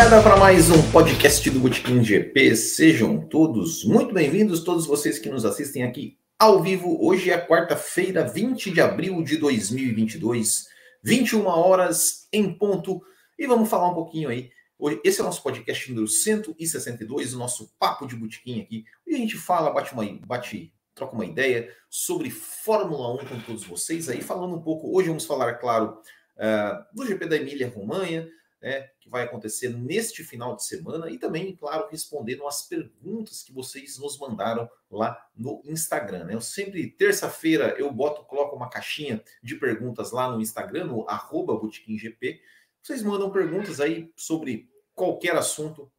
[0.00, 2.56] Largada para mais um podcast do Botequim GP.
[2.56, 6.96] Sejam todos muito bem-vindos, todos vocês que nos assistem aqui ao vivo.
[7.04, 10.68] Hoje é quarta-feira, 20 de abril de 2022,
[11.04, 13.02] 21 horas em ponto.
[13.38, 14.50] E vamos falar um pouquinho aí.
[15.04, 18.86] Esse é o nosso podcast número 162, o nosso papo de botequim aqui.
[19.06, 23.64] E a gente fala, bate uma, bate, troca uma ideia sobre Fórmula 1 com todos
[23.64, 24.96] vocês aí, falando um pouco.
[24.96, 25.98] Hoje vamos falar, claro,
[26.38, 28.26] uh, do GP da Emília-Romanha,
[28.62, 33.52] né, que vai acontecer neste final de semana e também, claro, respondendo as perguntas que
[33.52, 36.24] vocês nos mandaram lá no Instagram.
[36.24, 36.34] Né?
[36.34, 41.60] Eu sempre, terça-feira, eu boto, coloco uma caixinha de perguntas lá no Instagram, no arroba.
[42.80, 45.90] Vocês mandam perguntas aí sobre qualquer assunto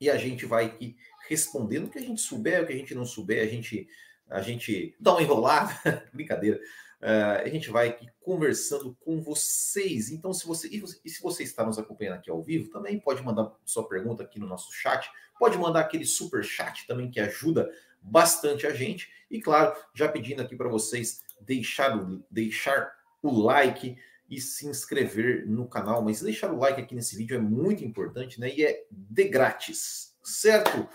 [0.00, 0.96] e a gente vai aqui
[1.28, 3.86] respondendo o que a gente souber, o que a gente não souber, a gente,
[4.26, 5.74] a gente dá uma enrolada,
[6.14, 6.58] brincadeira.
[7.00, 10.10] Uh, a gente vai aqui conversando com vocês.
[10.10, 12.98] Então, se você e, você e, se você está nos acompanhando aqui ao vivo, também
[12.98, 15.08] pode mandar sua pergunta aqui no nosso chat.
[15.38, 17.70] Pode mandar aquele super chat também que ajuda
[18.02, 19.08] bastante a gente.
[19.30, 23.96] E claro, já pedindo aqui para vocês deixar, deixar o like
[24.28, 26.02] e se inscrever no canal.
[26.02, 28.52] Mas deixar o like aqui nesse vídeo é muito importante, né?
[28.52, 30.88] E é de grátis, certo?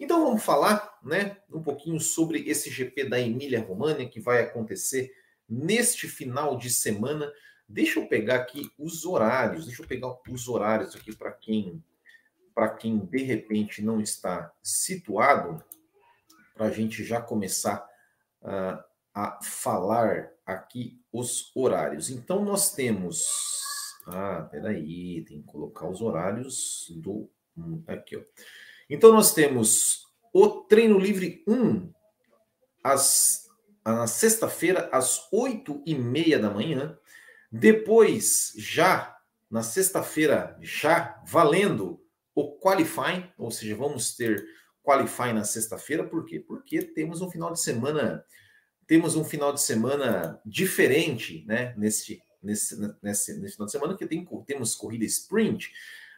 [0.00, 5.12] Então vamos falar, né, um pouquinho sobre esse GP da Emília România que vai acontecer
[5.48, 7.32] neste final de semana.
[7.68, 11.82] Deixa eu pegar aqui os horários, deixa eu pegar os horários aqui para quem
[12.54, 15.62] para quem de repente não está situado,
[16.54, 17.84] para a gente já começar
[18.42, 18.80] uh,
[19.12, 22.10] a falar aqui os horários.
[22.10, 23.24] Então nós temos.
[24.06, 27.28] Ah, peraí, tem que colocar os horários do.
[27.56, 28.22] Hum, aqui, ó.
[28.88, 31.92] Então nós temos o treino livre 1
[32.82, 33.43] às
[33.92, 36.98] na sexta-feira, às oito e meia da manhã.
[37.52, 39.16] Depois, já
[39.50, 42.00] na sexta-feira, já valendo
[42.34, 44.44] o qualifying, ou seja, vamos ter
[44.82, 46.40] qualifying na sexta-feira, por quê?
[46.40, 48.24] Porque temos um final de semana,
[48.86, 51.74] temos um final de semana diferente, né?
[51.76, 55.72] Nesse, nesse, nesse, nesse final de semana, que tem, temos corrida sprint.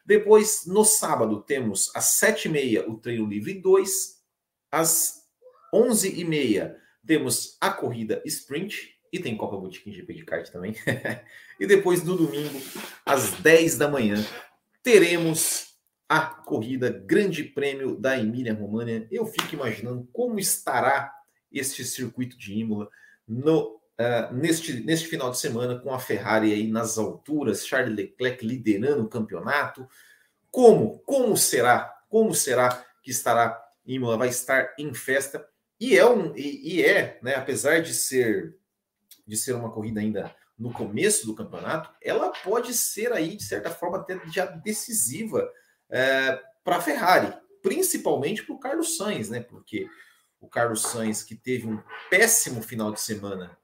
[0.05, 4.23] Depois, no sábado, temos às sete e meia o treino livre 2,
[4.71, 5.27] às
[5.73, 10.75] onze e meia temos a corrida sprint e tem Copa Boutique GP de kart também.
[11.59, 12.61] e depois no domingo,
[13.05, 14.25] às 10 da manhã,
[14.83, 15.77] teremos
[16.09, 19.07] a corrida Grande Prêmio da Emília România.
[19.11, 21.13] Eu fico imaginando como estará
[21.51, 22.89] este circuito de Imola
[23.27, 28.47] no, uh, neste, neste final de semana com a Ferrari aí nas alturas, Charles Leclerc
[28.47, 29.89] liderando o campeonato.
[30.51, 31.01] Como?
[31.01, 31.95] Como será?
[32.09, 34.17] Como será que estará Imola?
[34.17, 35.47] Vai estar em festa.
[35.79, 38.57] E é, um, e, e, é, né, apesar de ser
[39.27, 43.71] de ser uma corrida ainda no começo do campeonato, ela pode ser aí, de certa
[43.71, 45.51] forma, até já decisiva
[45.91, 49.41] é, para a Ferrari, principalmente para o Carlos Sainz, né?
[49.41, 49.89] Porque
[50.41, 53.57] o Carlos Sainz, que teve um péssimo final de semana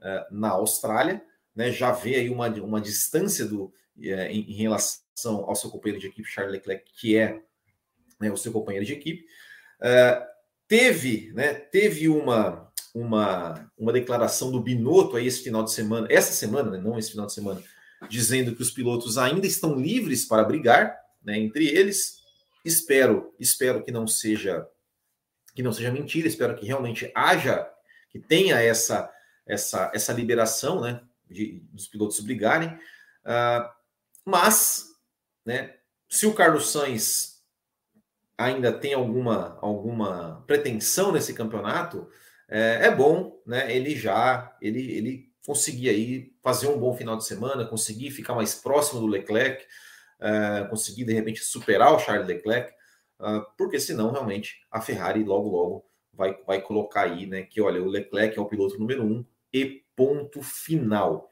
[0.00, 1.24] é, na Austrália,
[1.54, 6.00] né, já vê aí uma, uma distância do, é, em, em, relação ao seu companheiro
[6.00, 7.42] de equipe, Charles Leclerc, que é
[8.20, 9.26] né, o seu companheiro de equipe.
[10.68, 16.32] Teve, né, teve uma, uma, uma declaração do Binotto aí esse final de semana, essa
[16.32, 17.62] semana, né, não esse final de semana,
[18.08, 22.18] dizendo que os pilotos ainda estão livres para brigar, né, entre eles.
[22.64, 24.66] Espero, espero que não seja
[25.54, 27.66] que não seja mentira, espero que realmente haja,
[28.10, 29.10] que tenha essa
[29.46, 31.00] essa essa liberação, né,
[31.30, 32.68] de, dos pilotos brigarem.
[33.24, 33.68] Uh,
[34.24, 34.86] mas,
[35.44, 35.76] né,
[36.08, 37.35] se o Carlos Sainz
[38.36, 42.08] ainda tem alguma, alguma pretensão nesse campeonato,
[42.48, 43.74] é, é, bom, né?
[43.74, 48.54] Ele já ele, ele conseguir aí fazer um bom final de semana, conseguir ficar mais
[48.54, 49.64] próximo do Leclerc,
[50.20, 52.72] é, conseguir de repente superar o Charles Leclerc,
[53.20, 57.42] uh, porque senão realmente a Ferrari logo logo vai, vai colocar aí, né?
[57.42, 61.30] Que olha, o Leclerc é o piloto número um e ponto final.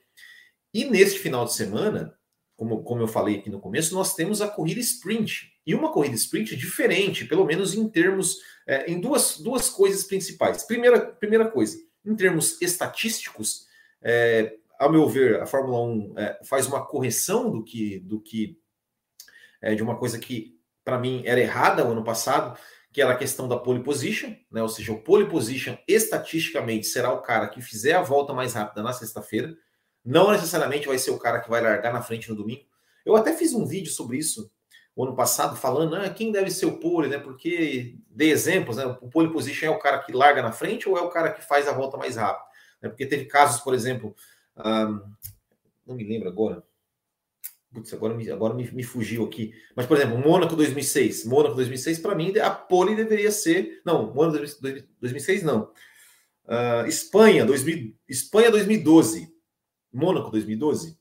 [0.72, 2.16] E neste final de semana,
[2.56, 5.53] como, como eu falei aqui no começo, nós temos a corrida sprint.
[5.66, 10.62] E uma corrida sprint diferente, pelo menos em termos, é, em duas, duas coisas principais.
[10.64, 13.66] Primeira, primeira coisa, em termos estatísticos,
[14.02, 18.58] é, ao meu ver, a Fórmula 1 é, faz uma correção do que, do que
[19.62, 22.58] é, de uma coisa que, para mim, era errada o ano passado,
[22.92, 24.62] que era a questão da pole position, né?
[24.62, 28.82] ou seja, o pole position estatisticamente será o cara que fizer a volta mais rápida
[28.82, 29.56] na sexta-feira,
[30.04, 32.64] não necessariamente vai ser o cara que vai largar na frente no domingo.
[33.04, 34.50] Eu até fiz um vídeo sobre isso
[34.96, 37.18] o ano passado, falando ah, quem deve ser o pole, né?
[37.18, 38.84] Porque dei exemplos, né?
[39.00, 41.42] O pole position é o cara que larga na frente ou é o cara que
[41.42, 42.46] faz a volta mais rápido?
[42.80, 42.88] Né?
[42.88, 44.14] Porque teve casos, por exemplo,
[45.84, 46.62] não me lembro agora,
[47.74, 49.52] Putz, agora, me, agora me, me, fugiu aqui.
[49.74, 51.24] Mas, por exemplo, Mônaco 2006.
[51.24, 53.82] Mônaco 2006, para mim, a pole deveria ser.
[53.84, 54.38] Não, Mônaco
[55.00, 55.72] 2006 não.
[56.44, 59.28] Uh, Espanha, 2000, Espanha 2012.
[59.92, 60.96] Mônaco 2012.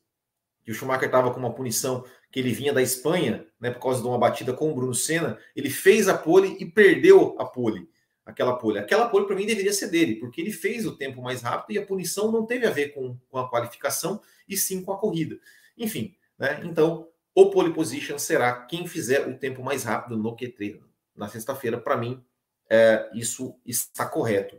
[0.64, 4.02] Que o Schumacher estava com uma punição que ele vinha da Espanha, né, por causa
[4.02, 5.38] de uma batida com o Bruno Senna.
[5.54, 7.88] Ele fez a pole e perdeu a pole.
[8.26, 8.80] Aquela pole.
[8.80, 11.78] Aquela pole, para mim, deveria ser dele, porque ele fez o tempo mais rápido e
[11.78, 15.38] a punição não teve a ver com, com a qualificação e sim com a corrida.
[15.78, 16.60] Enfim, né?
[16.64, 20.80] Então, o pole position será quem fizer o tempo mais rápido no Q3
[21.14, 21.78] na sexta-feira.
[21.78, 22.20] Para mim,
[22.68, 24.58] é, isso está correto.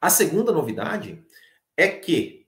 [0.00, 1.22] A segunda novidade
[1.76, 2.46] é que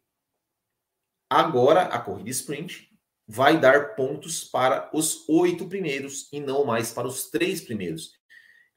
[1.29, 2.96] agora a corrida sprint
[3.27, 8.13] vai dar pontos para os oito primeiros e não mais para os três primeiros.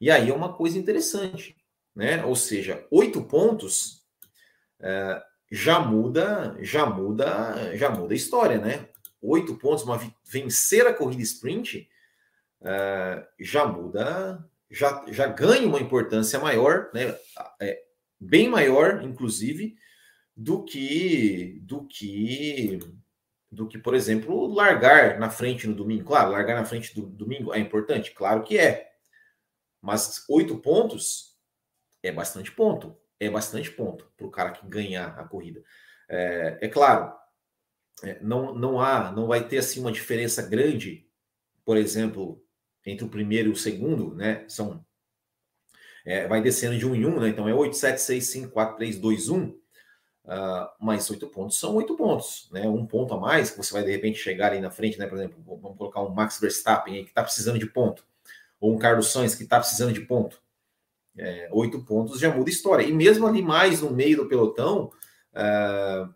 [0.00, 1.56] E aí é uma coisa interessante,
[1.94, 2.24] né?
[2.24, 4.04] Ou seja, oito pontos
[4.80, 8.88] é, já muda, já muda, já muda a história, né?
[9.20, 11.88] oito pontos, uma vencer a corrida sprint,
[12.60, 17.16] uh, já muda, já, já ganha uma importância maior, né?
[17.60, 17.82] É,
[18.18, 19.76] bem maior, inclusive,
[20.36, 22.78] do que do que
[23.50, 26.04] do que, por exemplo, largar na frente no domingo.
[26.04, 28.90] Claro, largar na frente do domingo é importante, claro que é.
[29.80, 31.36] Mas oito pontos
[32.02, 35.62] é bastante ponto, é bastante ponto para o cara que ganhar a corrida.
[36.08, 37.12] É, é claro,
[38.02, 41.08] é, não, não há, não vai ter assim uma diferença grande,
[41.64, 42.42] por exemplo,
[42.86, 44.44] entre o primeiro e o segundo, né?
[44.48, 44.84] São
[46.04, 47.28] é, vai descendo de um em um, né?
[47.28, 49.60] Então é 8, 7, 6, 5, 4, 3, 2, 1.
[50.24, 52.68] Uh, mas oito pontos são oito pontos, né?
[52.68, 55.06] Um ponto a mais que você vai de repente chegar aí na frente, né?
[55.06, 58.04] Por exemplo, vamos colocar um Max Verstappen aí, que está precisando de ponto,
[58.60, 60.40] ou um Carlos Sainz que está precisando de ponto.
[61.16, 62.84] É, oito pontos já muda a história.
[62.84, 64.92] E mesmo ali mais no meio do pelotão,
[65.34, 66.14] uh,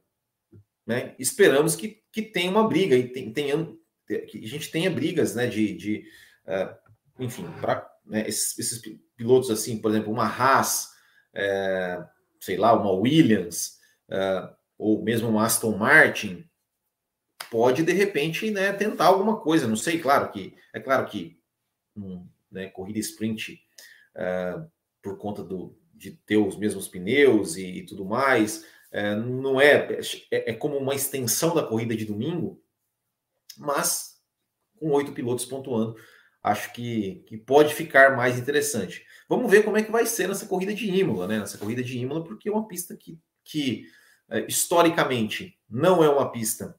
[0.86, 1.14] né?
[1.18, 3.66] Esperamos que, que tenha uma briga e tenha,
[4.06, 6.04] que a gente tenha brigas né, de, de
[6.46, 6.84] uh,
[7.18, 8.82] enfim, para né, esses, esses,
[9.16, 10.90] pilotos assim, por exemplo, uma Haas,
[11.32, 12.04] é,
[12.40, 13.78] sei lá, uma Williams,
[14.10, 16.48] uh, ou mesmo uma Aston Martin,
[17.50, 19.68] pode de repente né, tentar alguma coisa.
[19.68, 21.40] Não sei, claro que é claro que
[21.96, 23.60] um, né, corrida sprint
[24.16, 24.70] uh,
[25.02, 29.98] por conta do, de ter os mesmos pneus e, e tudo mais, é, não é,
[30.30, 32.62] é, é como uma extensão da corrida de domingo,
[33.58, 34.20] mas
[34.78, 35.96] com oito pilotos pontuando,
[36.42, 39.04] acho que, que pode ficar mais interessante.
[39.28, 41.38] Vamos ver como é que vai ser nessa corrida de Imola, né?
[41.38, 43.86] Nessa corrida de Imola, porque é uma pista que, que
[44.30, 46.78] é, historicamente não é uma pista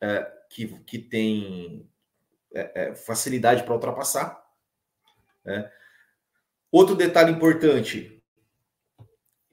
[0.00, 1.88] é, que, que tem
[2.52, 4.44] é, facilidade para ultrapassar.
[5.44, 5.70] Né?
[6.70, 8.22] Outro detalhe importante: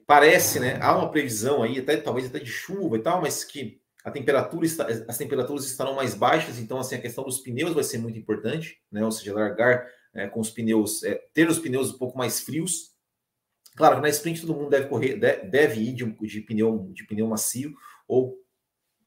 [0.06, 0.78] parece, né?
[0.80, 4.66] Há uma previsão aí, até talvez até de chuva e tal, mas que a temperatura
[4.66, 8.18] está, as temperaturas estarão mais baixas, então assim a questão dos pneus vai ser muito
[8.18, 9.04] importante, né?
[9.04, 9.86] Ou seja, largar
[10.32, 11.00] com os pneus,
[11.32, 12.91] ter os pneus um pouco mais frios.
[13.76, 17.26] Claro que na sprint todo mundo deve correr, deve, ir de, de, pneu de pneu
[17.26, 17.74] macio
[18.06, 18.38] ou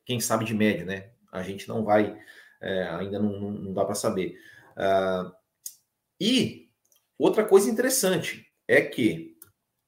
[0.06, 1.12] quem sabe de médio, né?
[1.32, 2.18] A gente não vai,
[2.62, 4.40] é, ainda não, não, não dá para saber.
[4.76, 5.32] Uh,
[6.20, 6.70] e
[7.18, 9.38] outra coisa interessante é que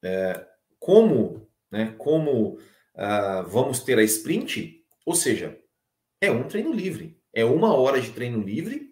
[0.02, 0.46] é,
[0.78, 5.58] como, né, como uh, vamos ter a sprint, ou seja,
[6.20, 8.88] é um treino livre, é uma hora de treino livre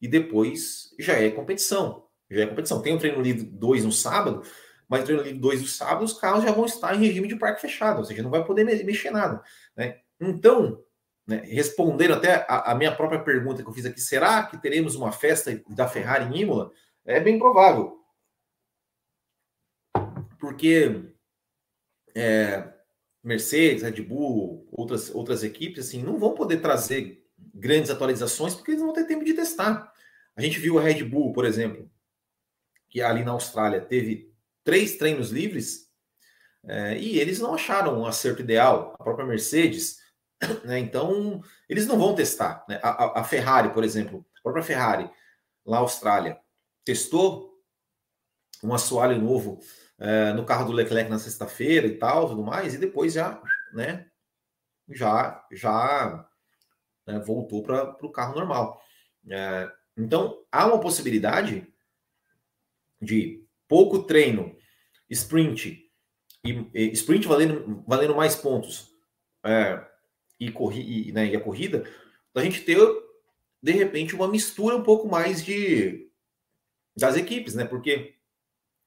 [0.00, 2.04] e depois já é competição.
[2.30, 2.82] Já é competição.
[2.82, 4.42] Tem um treino livre 2 no sábado,
[4.88, 7.36] mas o treino livre 2 no sábado, os carros já vão estar em regime de
[7.36, 9.42] parque fechado, ou seja, não vai poder mexer nada.
[9.76, 10.00] Né?
[10.20, 10.82] Então,
[11.26, 14.94] né, respondendo até a, a, minha própria pergunta que eu fiz aqui, será que teremos
[14.94, 16.70] uma festa da Ferrari em Imola?
[17.04, 18.04] É bem provável
[20.44, 21.10] porque
[22.14, 22.70] é,
[23.22, 27.24] Mercedes, Red Bull, outras, outras equipes, assim, não vão poder trazer
[27.54, 29.90] grandes atualizações porque eles não vão ter tempo de testar.
[30.36, 31.90] A gente viu a Red Bull, por exemplo,
[32.90, 34.33] que ali na Austrália teve
[34.64, 35.84] três treinos livres
[36.66, 38.94] é, e eles não acharam um acerto ideal.
[38.98, 39.98] A própria Mercedes,
[40.64, 42.64] né, então eles não vão testar.
[42.68, 42.80] Né?
[42.82, 45.10] A, a, Ferrari, por exemplo, a própria Ferrari,
[45.64, 46.40] lá na Austrália,
[46.84, 47.62] testou
[48.62, 49.60] um assoalho novo
[49.98, 53.40] é, no carro do Leclerc na sexta-feira e tal, tudo mais, e depois já,
[53.72, 54.06] né,
[54.88, 56.28] já, já
[57.06, 58.82] né, voltou para o carro normal.
[59.30, 61.66] É, então, há uma possibilidade
[63.00, 64.56] de pouco treino,
[65.10, 65.90] sprint,
[66.44, 68.92] e, e sprint valendo, valendo mais pontos,
[69.44, 69.84] é,
[70.38, 71.84] e, corri, e, né, e a corrida,
[72.34, 72.78] a gente ter,
[73.62, 76.10] de repente, uma mistura um pouco mais de
[76.96, 77.64] das equipes, né?
[77.64, 78.14] Porque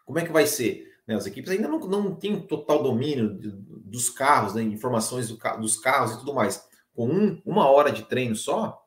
[0.06, 0.94] como é que vai ser?
[1.06, 1.16] Né?
[1.16, 4.62] As equipes ainda não, não têm total domínio dos carros, né?
[4.62, 6.66] informações do, dos carros e tudo mais.
[6.94, 8.82] Com um, uma hora de treino só,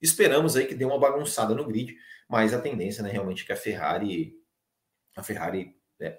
[0.00, 1.96] esperamos aí que dê uma bagunçada no grid,
[2.28, 4.34] mas a tendência, né, realmente que a Ferrari,
[5.18, 6.18] a Ferrari é,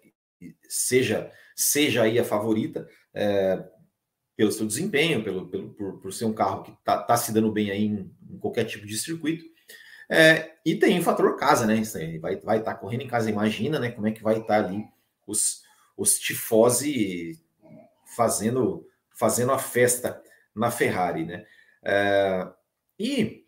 [0.67, 3.63] seja seja aí a favorita é,
[4.35, 7.51] pelo seu desempenho, pelo, pelo por, por, ser um carro que está tá se dando
[7.51, 9.43] bem aí em, em qualquer tipo de circuito.
[10.09, 11.75] É, e tem o fator casa, né?
[12.19, 13.91] Vai estar vai tá correndo em casa, imagina, né?
[13.91, 14.85] Como é que vai estar tá ali
[15.27, 15.61] os,
[15.95, 17.39] os tifose
[18.15, 20.21] fazendo, fazendo a festa
[20.55, 21.45] na Ferrari, né?
[21.83, 22.47] É,
[22.97, 23.45] e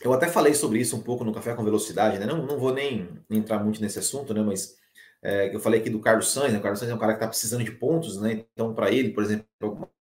[0.00, 2.26] eu até falei sobre isso um pouco no Café com Velocidade, né?
[2.26, 4.42] Não, não vou nem entrar muito nesse assunto, né?
[4.42, 4.76] Mas
[5.22, 6.58] é, eu falei aqui do Carlos Sainz, né?
[6.58, 8.44] O Carlos Sainz é um cara que está precisando de pontos, né?
[8.52, 9.46] Então, para ele, por exemplo,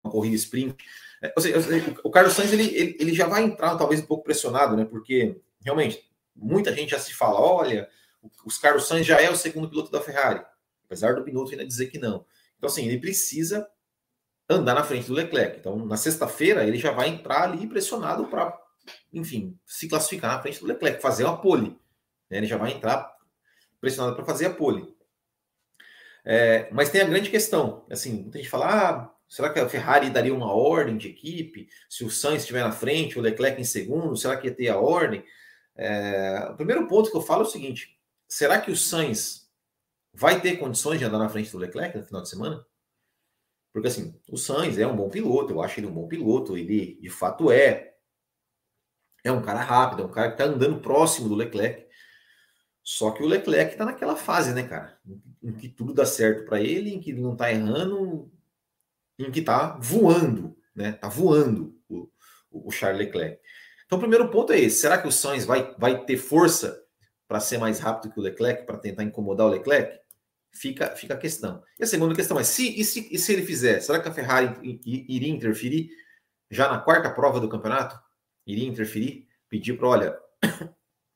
[0.03, 0.75] uma corrida sprint.
[1.21, 1.57] É, ou seja,
[2.03, 4.85] o Carlos Sainz ele, ele, ele, já vai entrar talvez um pouco pressionado, né?
[4.85, 6.03] Porque realmente
[6.35, 7.87] muita gente já se fala: olha,
[8.45, 10.41] os Carlos Sainz já é o segundo piloto da Ferrari,
[10.85, 12.25] apesar do piloto ainda dizer que não.
[12.57, 13.67] Então, assim, ele precisa
[14.49, 15.59] andar na frente do Leclerc.
[15.59, 18.57] Então, na sexta-feira, ele já vai entrar ali pressionado para,
[19.13, 21.77] enfim, se classificar na frente do Leclerc, fazer uma pole.
[22.29, 22.37] Né?
[22.37, 23.15] Ele já vai entrar
[23.79, 24.93] pressionado para fazer a pole.
[26.23, 30.09] É, mas tem a grande questão, assim, muita gente fala, ah, será que a Ferrari
[30.09, 31.69] daria uma ordem de equipe?
[31.87, 34.79] Se o Sainz estiver na frente, o Leclerc em segundo, será que ia ter a
[34.79, 35.23] ordem?
[35.75, 39.47] É, o primeiro ponto que eu falo é o seguinte, será que o Sainz
[40.13, 42.65] vai ter condições de andar na frente do Leclerc no final de semana?
[43.71, 46.97] Porque assim, o Sainz é um bom piloto, eu acho ele um bom piloto, ele
[47.01, 47.94] de fato é.
[49.25, 51.87] É um cara rápido, é um cara que está andando próximo do Leclerc.
[52.83, 54.99] Só que o Leclerc está naquela fase, né, cara?
[55.41, 58.31] Em que tudo dá certo para ele, em que ele não está errando,
[59.17, 60.91] em que está voando, né?
[60.91, 62.07] Tá voando o,
[62.51, 63.41] o Charles Leclerc.
[63.87, 66.83] Então, o primeiro ponto é esse: será que o Sainz vai, vai ter força
[67.27, 69.99] para ser mais rápido que o Leclerc, para tentar incomodar o Leclerc?
[70.51, 71.63] Fica, fica a questão.
[71.79, 74.13] E a segunda questão é: se, e se, e se ele fizer, será que a
[74.13, 75.89] Ferrari iria interferir
[76.51, 78.04] já na quarta prova do campeonato?
[78.45, 79.27] Iria interferir?
[79.49, 80.19] Pedir para, olha,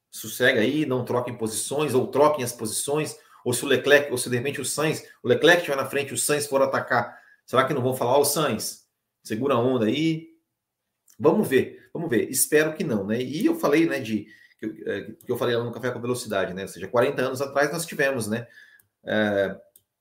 [0.10, 4.30] sossega aí, não troquem posições, ou troquem as posições, ou se o Leclerc, ou se
[4.30, 7.74] de repente o Sainz, o Leclerc estiver na frente, o Sainz for atacar, será que
[7.74, 8.88] não vão falar, ó, oh, Sainz,
[9.24, 10.30] segura a onda aí?
[11.18, 12.30] Vamos ver, vamos ver.
[12.30, 13.22] Espero que não, né?
[13.22, 14.28] E eu falei, né, de
[14.60, 14.66] que
[15.28, 16.64] eu, é, falei lá no Café com Velocidade, né?
[16.64, 18.48] Ou seja, 40 anos atrás nós tivemos, né,
[19.06, 19.56] é,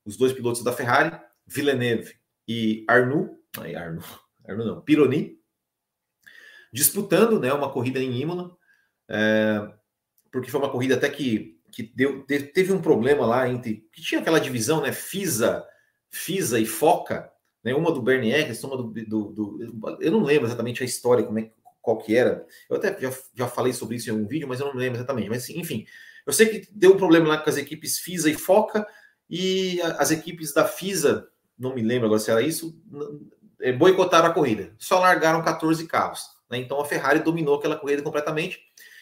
[0.05, 1.17] os dois pilotos da Ferrari,
[1.47, 2.15] Villeneuve
[2.47, 4.05] e Arnoux, aí Arnoux,
[4.47, 5.38] Arnoux não, Pironi,
[6.73, 8.57] disputando, né, uma corrida em Imola,
[9.09, 9.69] é,
[10.31, 13.87] porque foi uma corrida até que, que deu, teve um problema lá entre.
[13.93, 14.93] que tinha aquela divisão, né?
[14.93, 15.65] FISA,
[16.11, 17.31] FISA e FOCA,
[17.65, 17.75] né?
[17.75, 21.39] Uma do Bernie Eccleston, uma do, do, do, Eu não lembro exatamente a história, como
[21.39, 22.47] é, qual que era.
[22.69, 25.31] Eu até já, já falei sobre isso em algum vídeo, mas eu não lembro exatamente.
[25.31, 25.87] Mas enfim,
[26.27, 28.87] eu sei que deu um problema lá com as equipes FISA e FOCA,
[29.31, 32.79] e as equipes da FISA, não me lembro agora se era isso,
[33.61, 34.75] é, boicotaram a corrida.
[34.79, 36.38] Só largaram 14 carros.
[36.50, 36.59] Né?
[36.59, 38.61] Então a Ferrari dominou aquela corrida completamente.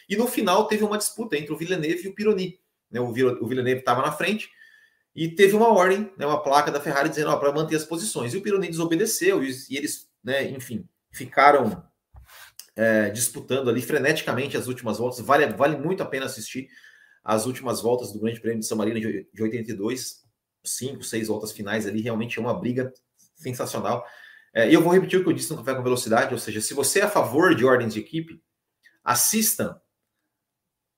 [0.09, 2.59] E no final teve uma disputa entre o Villeneuve e o Pironi.
[2.89, 2.99] Né?
[2.99, 4.49] O, Villeneuve estava na frente
[5.15, 8.33] e teve uma ordem, né, uma placa da Ferrari dizendo para manter as posições.
[8.33, 11.83] E o Pironi desobedeceu e, eles, né, enfim, ficaram
[12.75, 15.19] é, disputando ali freneticamente as últimas voltas.
[15.19, 16.69] Vale, vale muito a pena assistir
[17.23, 20.23] as últimas voltas do Grande Prêmio de San Marino de, de 82,
[20.63, 22.01] cinco, seis voltas finais ali.
[22.01, 22.93] Realmente é uma briga
[23.35, 24.05] sensacional.
[24.57, 26.59] É, e eu vou repetir o que eu disse no Café com Velocidade, ou seja,
[26.59, 28.41] se você é a favor de ordens de equipe,
[29.03, 29.79] assistam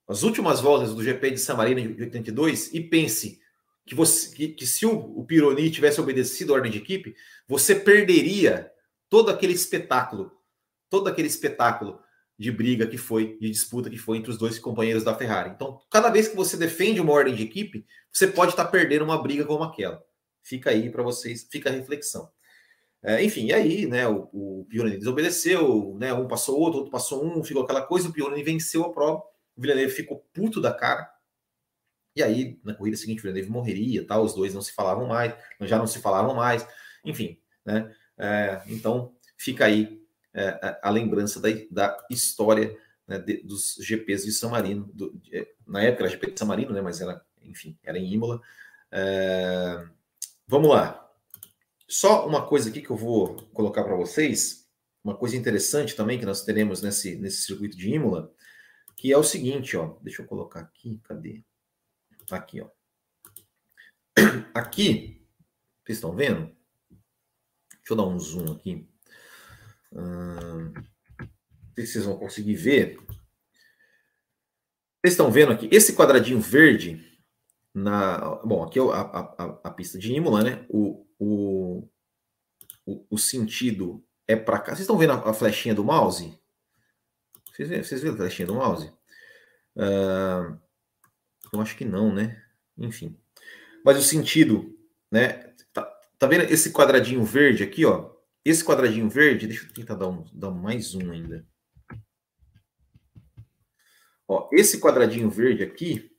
[0.08, 3.38] as últimas voltas do GP de San Marino de 82 e pense
[3.84, 7.14] que, você, que, que se o, o Pironi tivesse obedecido a ordem de equipe,
[7.46, 8.72] você perderia
[9.10, 10.32] todo aquele espetáculo,
[10.88, 12.00] todo aquele espetáculo
[12.38, 15.50] de briga que foi, de disputa que foi entre os dois companheiros da Ferrari.
[15.50, 19.22] Então, cada vez que você defende uma ordem de equipe, você pode estar perdendo uma
[19.22, 20.02] briga como aquela.
[20.42, 22.26] Fica aí para vocês, fica a reflexão.
[23.02, 27.24] É, enfim, e aí, né, o, o Pironi desobedeceu, né, um passou outro, outro passou
[27.24, 29.22] um, ficou aquela coisa, o Pironi venceu a prova
[29.56, 31.12] o Villeneuve ficou puto da cara.
[32.16, 35.34] E aí, na corrida seguinte, o Villeneuve morreria, tal, os dois não se falavam mais,
[35.60, 36.66] já não se falavam mais,
[37.04, 37.94] enfim, né?
[38.16, 40.02] É, então, fica aí
[40.32, 42.74] é, a lembrança da, da história
[43.06, 44.90] né, de, dos GPs de San Marino.
[44.94, 46.80] Do, de, na época era GP de San Marino, né?
[46.80, 48.40] Mas era, enfim, era em Imola.
[48.90, 49.84] É,
[50.48, 51.09] vamos lá.
[51.90, 54.64] Só uma coisa aqui que eu vou colocar para vocês,
[55.02, 58.32] uma coisa interessante também que nós teremos nesse, nesse circuito de Imola,
[58.96, 59.98] que é o seguinte, ó.
[60.00, 61.44] Deixa eu colocar aqui, cadê?
[62.30, 62.70] Aqui, ó.
[64.54, 65.26] Aqui,
[65.84, 66.54] vocês estão vendo?
[67.72, 68.88] Deixa eu dar um zoom aqui.
[69.92, 70.72] Hum,
[71.18, 72.96] não sei se vocês vão conseguir ver.
[75.00, 77.04] Vocês estão vendo aqui, esse quadradinho verde,
[77.74, 80.66] na, bom, aqui é a, a, a pista de Imola, né?
[80.68, 81.86] O, o,
[82.86, 84.68] o, o sentido é para cá.
[84.68, 86.34] Vocês estão vendo a, a, flechinha do mouse?
[87.52, 88.90] Vocês vocês viram a flechinha do mouse?
[89.76, 90.58] Uh,
[91.52, 92.42] eu acho que não, né?
[92.78, 93.16] Enfim.
[93.84, 94.76] Mas o sentido,
[95.10, 95.52] né?
[95.72, 95.82] Tá,
[96.18, 98.10] tá vendo esse quadradinho verde aqui, ó?
[98.42, 101.46] Esse quadradinho verde, deixa eu tentar dar, um, dar mais um ainda.
[104.26, 106.09] Ó, esse quadradinho verde aqui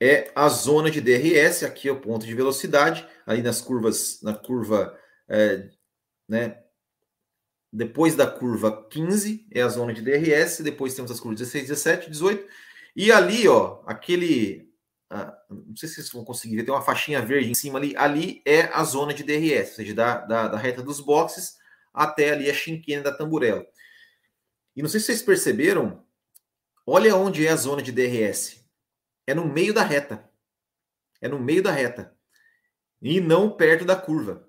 [0.00, 4.34] é a zona de DRS, aqui é o ponto de velocidade, aí nas curvas, na
[4.34, 4.96] curva,
[5.28, 5.68] é,
[6.28, 6.62] né,
[7.72, 12.10] depois da curva 15 é a zona de DRS, depois temos as curvas 16, 17,
[12.10, 12.48] 18,
[12.96, 14.72] e ali, ó, aquele,
[15.10, 17.94] ah, não sei se vocês vão conseguir ver, tem uma faixinha verde em cima ali,
[17.96, 21.56] ali é a zona de DRS, ou seja, da, da, da reta dos boxes
[21.92, 23.66] até ali a chinquena da tamburela.
[24.76, 26.04] E não sei se vocês perceberam,
[26.86, 28.57] olha onde é a zona de DRS.
[29.28, 30.26] É no meio da reta.
[31.20, 32.16] É no meio da reta.
[33.02, 34.48] E não perto da curva.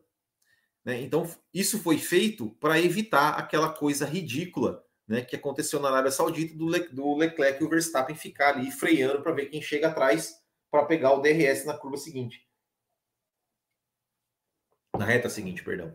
[0.85, 1.01] Né?
[1.01, 6.55] Então, isso foi feito para evitar aquela coisa ridícula né, que aconteceu na Arábia Saudita
[6.55, 10.41] do, Le, do Leclerc e o Verstappen ficar ali freando para ver quem chega atrás
[10.71, 12.47] para pegar o DRS na curva seguinte.
[14.97, 15.93] Na reta seguinte, perdão.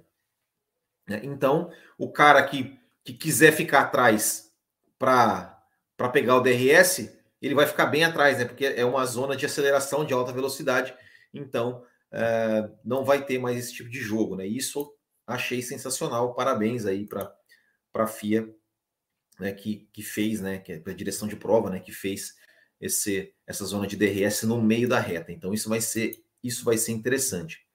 [1.09, 1.23] Né?
[1.25, 4.55] Então, o cara que, que quiser ficar atrás
[4.99, 5.59] para
[6.13, 8.45] pegar o DRS, ele vai ficar bem atrás, né?
[8.45, 10.95] Porque é uma zona de aceleração de alta velocidade.
[11.33, 14.47] Então, é, não vai ter mais esse tipo de jogo, né?
[14.47, 14.95] Isso
[15.27, 16.35] achei sensacional.
[16.35, 17.35] Parabéns aí para
[17.95, 18.49] a FIA,
[19.39, 22.35] né, que, que fez, né, que é a direção de prova, né, que fez
[22.81, 25.33] esse, essa zona de DRS no meio da reta.
[25.33, 27.67] Então isso vai ser isso vai ser interessante.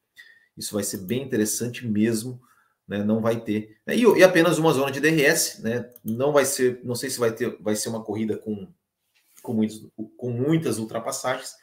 [0.55, 2.39] Isso vai ser bem interessante mesmo,
[2.87, 3.03] né?
[3.03, 5.89] Não vai ter e, e, apenas uma zona de DRS, né?
[6.03, 8.71] Não vai ser, não sei se vai ter, vai ser uma corrida com
[9.49, 11.55] com, muitos, com muitas ultrapassagens,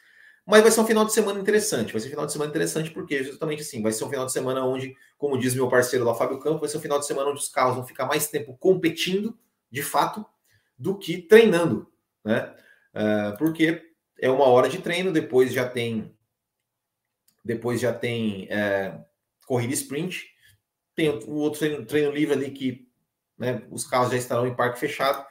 [0.45, 1.93] mas vai ser um final de semana interessante.
[1.93, 4.33] Vai ser um final de semana interessante porque justamente assim, vai ser um final de
[4.33, 7.29] semana onde, como diz meu parceiro lá, Fábio Campos, vai ser um final de semana
[7.29, 9.37] onde os carros vão ficar mais tempo competindo,
[9.71, 10.25] de fato,
[10.77, 11.89] do que treinando,
[12.23, 12.53] né?
[12.93, 13.83] Uh, porque
[14.19, 16.13] é uma hora de treino, depois já tem
[17.43, 18.99] depois já tem é,
[19.45, 20.27] corrida sprint,
[20.93, 22.89] tem o outro treino, treino, livre ali que
[23.37, 25.25] né, os carros já estarão em parque fechado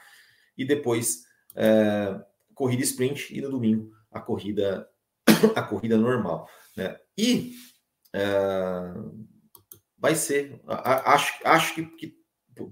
[0.57, 2.19] e depois é,
[2.57, 4.89] corrida sprint e no domingo a corrida
[5.55, 6.49] a corrida normal.
[6.77, 6.99] Né?
[7.17, 7.55] E
[8.15, 9.27] uh,
[9.99, 12.17] vai ser, acho, acho que, que,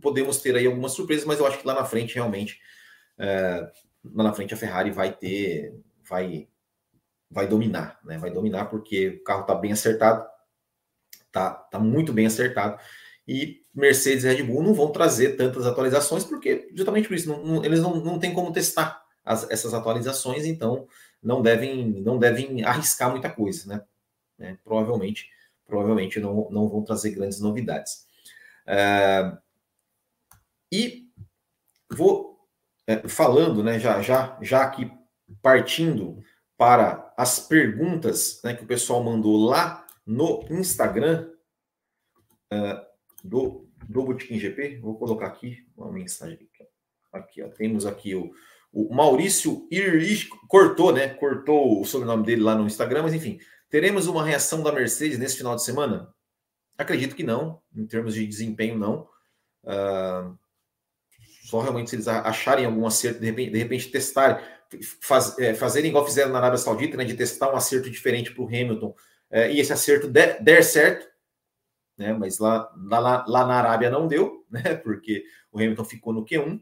[0.01, 2.59] podemos ter aí algumas surpresas, mas eu acho que lá na frente realmente,
[3.19, 3.71] uh,
[4.15, 6.49] lá na frente a Ferrari vai ter, vai,
[7.31, 8.17] vai dominar, né?
[8.17, 10.27] Vai dominar porque o carro está bem acertado,
[11.31, 12.81] tá, tá muito bem acertado.
[13.29, 17.45] E Mercedes e Red Bull não vão trazer tantas atualizações, porque justamente por isso, não,
[17.45, 20.87] não, eles não, não têm como testar as, essas atualizações, então
[21.23, 23.85] não devem, não devem arriscar muita coisa, né?
[24.39, 25.31] É, provavelmente,
[25.67, 28.07] provavelmente não, não vão trazer grandes novidades.
[28.67, 29.37] É,
[30.73, 31.09] e
[31.91, 32.49] vou
[32.87, 34.91] é, falando, né, já, já, já aqui
[35.41, 36.23] partindo
[36.57, 41.31] para as perguntas né, que o pessoal mandou lá no Instagram
[42.51, 42.87] é,
[43.23, 44.79] do, do Botequim GP.
[44.79, 46.49] Vou colocar aqui uma mensagem.
[47.13, 48.33] Aqui, ó, temos aqui o,
[48.75, 51.09] o Maurício Irich cortou, né?
[51.09, 53.39] Cortou o sobrenome dele lá no Instagram, mas enfim.
[53.71, 56.13] Teremos uma reação da Mercedes nesse final de semana?
[56.77, 59.09] Acredito que não, em termos de desempenho, não.
[59.63, 60.37] Uh,
[61.45, 64.45] só realmente se eles acharem algum acerto, de repente, de repente testarem,
[65.01, 67.05] faz, é, fazerem igual fizeram na Arábia Saudita, né?
[67.05, 68.95] De testar um acerto diferente para o Hamilton
[69.31, 71.07] é, e esse acerto der, der certo,
[71.97, 72.13] né?
[72.13, 74.75] Mas lá, lá, lá na Arábia não deu, né?
[74.75, 76.61] Porque o Hamilton ficou no Q1.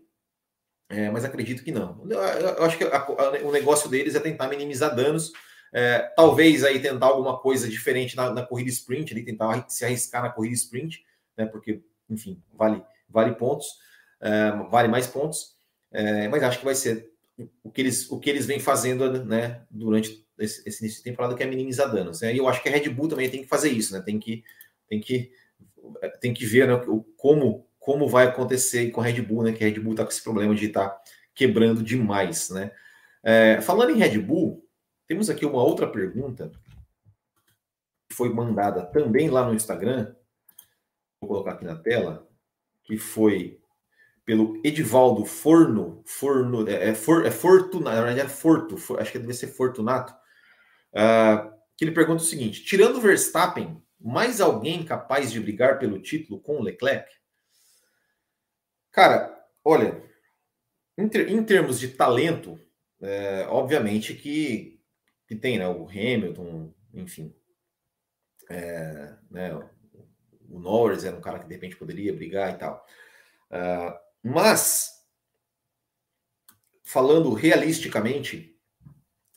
[0.93, 2.05] É, mas acredito que não.
[2.09, 5.33] Eu, eu acho que a, a, o negócio deles é tentar minimizar danos,
[5.73, 10.23] é, talvez aí tentar alguma coisa diferente na, na, corrida sprint, ali, tentar se arriscar
[10.23, 11.03] na corrida sprint,
[11.35, 13.67] né, porque, enfim, vale, vale pontos,
[14.21, 15.57] é, vale mais pontos,
[15.91, 17.11] é, mas acho que vai ser
[17.65, 21.35] o que eles, o que eles vêm fazendo né, durante esse, esse início de temporada,
[21.35, 22.21] que é minimizar danos.
[22.21, 22.35] Né?
[22.35, 24.03] E eu acho que a Red Bull também tem que fazer isso, né?
[24.03, 24.45] tem, que,
[24.87, 25.33] tem, que,
[26.21, 26.79] tem que ver né,
[27.17, 29.53] como como vai acontecer com a Red Bull, né?
[29.53, 31.03] Que a Red Bull está com esse problema de estar tá
[31.35, 32.71] quebrando demais, né?
[33.25, 34.65] É, falando em Red Bull,
[35.09, 36.53] temos aqui uma outra pergunta
[38.09, 40.15] que foi mandada também lá no Instagram.
[41.21, 42.29] Vou colocar aqui na tela,
[42.85, 43.61] que foi
[44.25, 49.11] pelo Edivaldo Forno, Forno é, é, for, é Fortunato, na verdade é Forto, for, acho
[49.11, 50.13] que deve ser Fortunato,
[50.93, 56.41] uh, que ele pergunta o seguinte: tirando Verstappen, mais alguém capaz de brigar pelo título
[56.41, 57.22] com Leclerc?
[58.93, 60.05] Cara, olha,
[60.99, 62.61] em, ter, em termos de talento,
[63.01, 64.81] é, obviamente que,
[65.27, 65.67] que tem, né?
[65.67, 67.35] O Hamilton, enfim.
[68.51, 69.55] É, né,
[70.49, 72.87] o Norris era um cara que de repente poderia brigar e tal.
[73.51, 74.91] Uh, mas
[76.85, 78.55] falando realisticamente,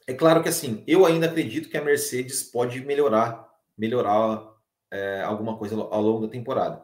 [0.05, 4.45] é claro que assim, eu ainda acredito que a Mercedes pode melhorar, melhorar
[4.91, 6.83] é, alguma coisa ao longo da temporada.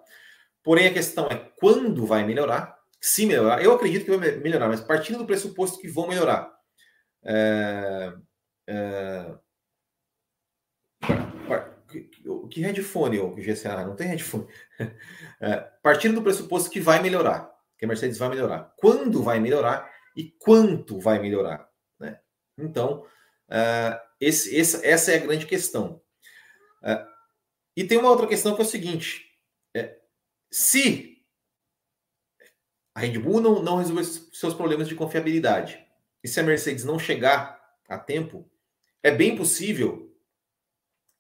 [0.63, 2.76] Porém, a questão é quando vai melhorar.
[3.00, 6.52] Se melhorar, eu acredito que vai melhorar, mas partindo do pressuposto que vão melhorar.
[7.24, 8.13] É,
[8.67, 9.36] é,
[12.50, 13.86] que headphone, o GCA?
[13.86, 14.47] Não tem headphone.
[15.43, 18.71] É, partindo do pressuposto que vai melhorar, que a Mercedes vai melhorar.
[18.78, 21.67] Quando vai melhorar e quanto vai melhorar?
[22.00, 22.19] Né?
[22.60, 23.04] Então,
[23.50, 26.00] uh, esse, esse, essa é a grande questão.
[26.84, 27.04] Uh,
[27.76, 29.26] e tem uma outra questão que é o seguinte:
[29.76, 29.97] é,
[30.52, 31.11] se
[33.01, 35.83] a Red Bull não, não seus problemas de confiabilidade
[36.23, 37.59] e se a Mercedes não chegar
[37.89, 38.47] a tempo,
[39.01, 40.15] é bem possível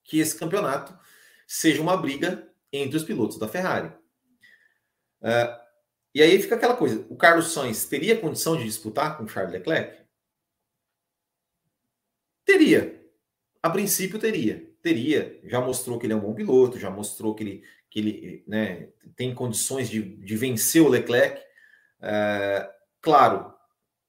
[0.03, 0.97] que esse campeonato
[1.47, 3.87] seja uma briga entre os pilotos da Ferrari.
[5.21, 5.59] Uh,
[6.13, 10.05] e aí fica aquela coisa: o Carlos Sainz teria condição de disputar com Charles Leclerc?
[12.45, 13.01] Teria.
[13.61, 14.71] A princípio teria.
[14.81, 15.39] Teria.
[15.43, 18.89] Já mostrou que ele é um bom piloto, já mostrou que ele, que ele né,
[19.15, 21.50] tem condições de, de vencer o Leclerc.
[22.01, 22.67] Uh,
[23.01, 23.53] claro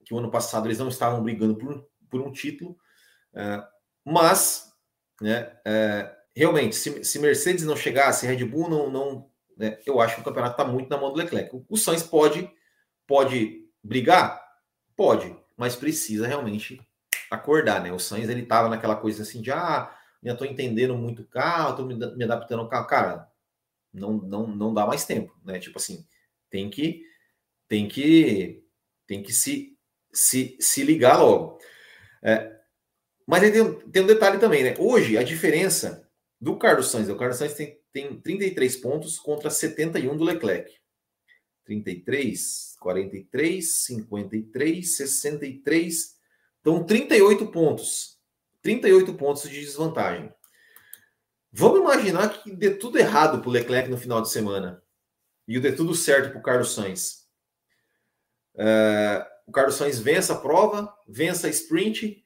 [0.05, 2.73] que o ano passado eles não estavam brigando por, por um título,
[3.35, 3.63] uh,
[4.05, 4.73] mas
[5.21, 10.17] né, uh, realmente, se, se, Mercedes não chegasse, Red Bull não, não né, eu acho
[10.17, 11.55] que o campeonato está muito na mão do Leclerc.
[11.55, 12.51] O, o Sainz pode,
[13.07, 14.43] pode brigar?
[14.97, 16.81] Pode, mas precisa realmente
[17.31, 17.93] acordar, né?
[17.93, 19.91] O Sainz ele estava naquela coisa assim de ah,
[20.23, 22.87] já estou entendendo muito o carro, estou me, me, adaptando ao carro.
[22.87, 23.29] Cara,
[23.93, 25.59] não, não, não dá mais tempo, né?
[25.59, 26.07] Tipo assim,
[26.51, 27.03] tem que
[27.73, 28.63] tem que
[29.07, 29.75] tem que se
[30.13, 31.57] se, se ligar logo.
[32.23, 32.55] É,
[33.27, 34.75] mas tem, tem um detalhe também, né?
[34.79, 36.07] Hoje a diferença
[36.39, 40.71] do Carlos Sainz, o Carlos Sainz tem, tem 33 pontos contra 71 do Leclerc.
[41.65, 46.17] 33, 43, 53, 63.
[46.61, 48.19] Então, 38 pontos.
[48.61, 50.31] 38 pontos de desvantagem.
[51.51, 54.83] Vamos imaginar que dê tudo errado para o Leclerc no final de semana
[55.49, 57.22] e dê tudo certo para o Carlos Sainz.
[58.55, 62.23] Uh, o Carlos Sainz vença a prova, vença a sprint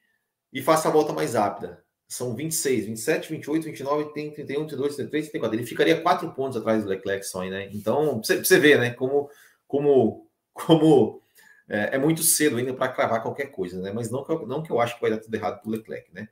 [0.53, 5.29] e faça a volta mais rápida são 26, 27, 28, 29, tem 31, 32, 33,
[5.29, 5.59] 34.
[5.59, 7.69] Ele ficaria quatro pontos atrás do Leclerc só, né?
[7.73, 8.91] Então, você, você vê, né?
[8.91, 9.29] Como,
[9.67, 11.21] como, como
[11.67, 13.91] é, é muito cedo ainda para cravar qualquer coisa, né?
[13.91, 15.71] Mas não que, eu, não que eu acho que vai dar tudo errado para o
[15.71, 16.29] Leclerc, né?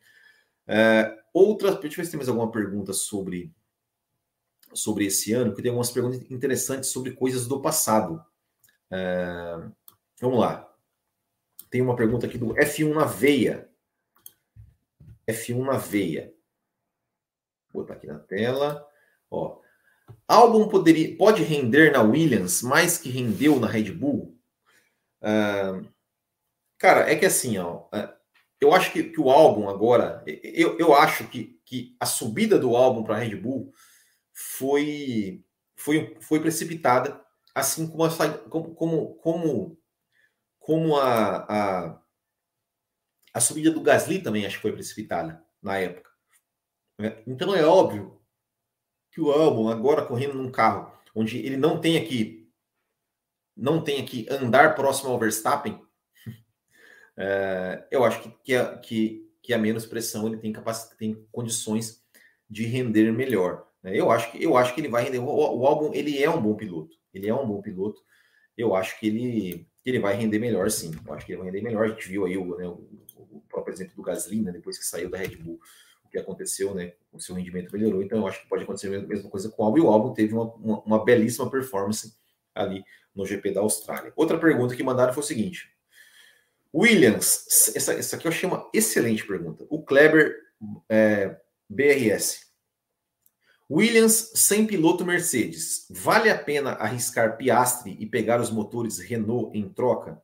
[0.65, 3.53] É, outras, deixa eu ver se tem mais alguma pergunta sobre,
[4.73, 8.23] sobre esse ano, que tem algumas perguntas interessantes sobre coisas do passado.
[8.89, 9.57] É,
[10.19, 10.71] vamos lá.
[11.69, 13.69] Tem uma pergunta aqui do F1 na veia.
[15.27, 16.33] F1 na veia.
[17.71, 18.87] Vou botar aqui na tela.
[19.29, 19.59] Ó.
[20.27, 24.39] Álbum poderia, pode render na Williams mais que rendeu na Red Bull?
[25.21, 25.87] Uh,
[26.77, 28.13] cara, é que assim, ó, uh,
[28.61, 32.75] eu acho que, que, o álbum agora, eu, eu acho que, que a subida do
[32.75, 33.73] álbum para a Red Bull
[34.33, 35.43] foi,
[35.75, 37.21] foi, foi precipitada,
[37.53, 38.09] assim como a,
[38.49, 39.77] como, como, como,
[40.65, 42.01] como a, a
[43.31, 46.09] a subida do Gasly também acho que foi precipitada na época.
[46.97, 47.21] Né?
[47.27, 48.19] Então é óbvio
[49.11, 52.51] que o Albon agora correndo num carro onde ele não tem aqui
[53.55, 55.79] não tem aqui andar próximo ao Verstappen,
[57.15, 61.27] é, eu acho que, que, a, que, que a menos pressão ele tem capacidade, tem
[61.31, 62.03] condições
[62.49, 63.67] de render melhor.
[63.83, 63.95] Né?
[63.95, 65.19] Eu acho que eu acho que ele vai render.
[65.19, 66.97] O, o álbum ele é um bom piloto.
[67.13, 68.01] Ele é um bom piloto.
[68.57, 70.91] Eu acho que ele, que ele vai render melhor, sim.
[71.05, 71.85] Eu acho que ele vai render melhor.
[71.85, 75.11] A gente viu aí o, né, o próprio exemplo do Gasly, né, depois que saiu
[75.11, 75.59] da Red Bull,
[76.03, 79.01] o que aconteceu, né, o seu rendimento melhorou, então eu acho que pode acontecer a
[79.01, 82.17] mesma coisa com o Albon, e o Albon teve uma, uma, uma belíssima performance
[82.55, 84.11] ali no GP da Austrália.
[84.15, 85.69] Outra pergunta que mandaram foi o seguinte,
[86.73, 87.45] Williams,
[87.75, 90.35] essa, essa aqui eu achei uma excelente pergunta, o Kleber
[90.89, 91.37] é,
[91.69, 92.44] BRS,
[93.69, 99.67] Williams sem piloto Mercedes, vale a pena arriscar Piastri e pegar os motores Renault em
[99.67, 100.21] troca?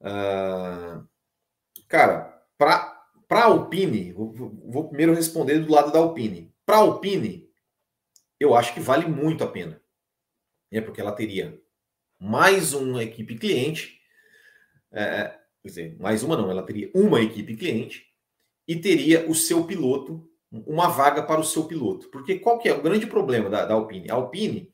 [0.00, 1.06] Uh,
[1.88, 6.54] Cara, para a Alpine, vou, vou, primeiro responder do lado da Alpine.
[6.66, 7.48] Para a Alpine,
[8.38, 9.80] eu acho que vale muito a pena.
[10.70, 11.58] É porque ela teria
[12.20, 13.98] mais uma equipe cliente,
[14.92, 18.06] é, quer dizer, mais uma não, ela teria uma equipe cliente
[18.66, 22.08] e teria o seu piloto, uma vaga para o seu piloto.
[22.10, 24.10] Porque qual que é o grande problema da, da Alpine?
[24.10, 24.72] A Alpine,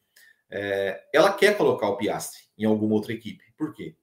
[0.50, 3.44] é, ela quer colocar o Piastri em alguma outra equipe.
[3.56, 3.96] Por quê?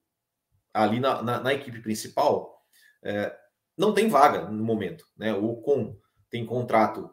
[0.73, 2.61] Ali na, na, na equipe principal,
[3.03, 3.35] é,
[3.77, 5.05] não tem vaga no momento.
[5.17, 5.33] Né?
[5.33, 5.97] O Ocon
[6.29, 7.09] tem contrato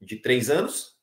[0.00, 0.96] de três anos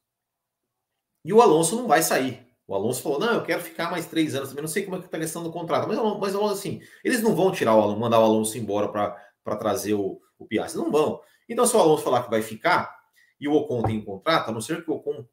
[1.25, 2.47] e o Alonso não vai sair.
[2.67, 4.63] O O Alonso falou: não, eu quero ficar mais três anos também.
[4.63, 7.36] Não sei como é que está a questão do contrato, mas, mas assim, eles não
[7.36, 10.82] vão tirar o Alonso, mandar o Alonso embora para trazer o, o Piastri.
[10.82, 11.21] Não vão.
[11.47, 12.97] Então, se o Alonso falar que vai ficar
[13.39, 15.27] e o Ocon tem um contrato, a não ser que o Ocon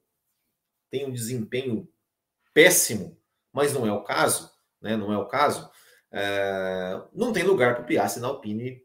[0.91, 1.89] tenha um desempenho
[2.53, 3.17] péssimo,
[3.53, 4.97] mas não é o caso, né?
[4.97, 5.71] Não é o caso.
[6.13, 8.83] É, não tem lugar para o Piastri na Alpine,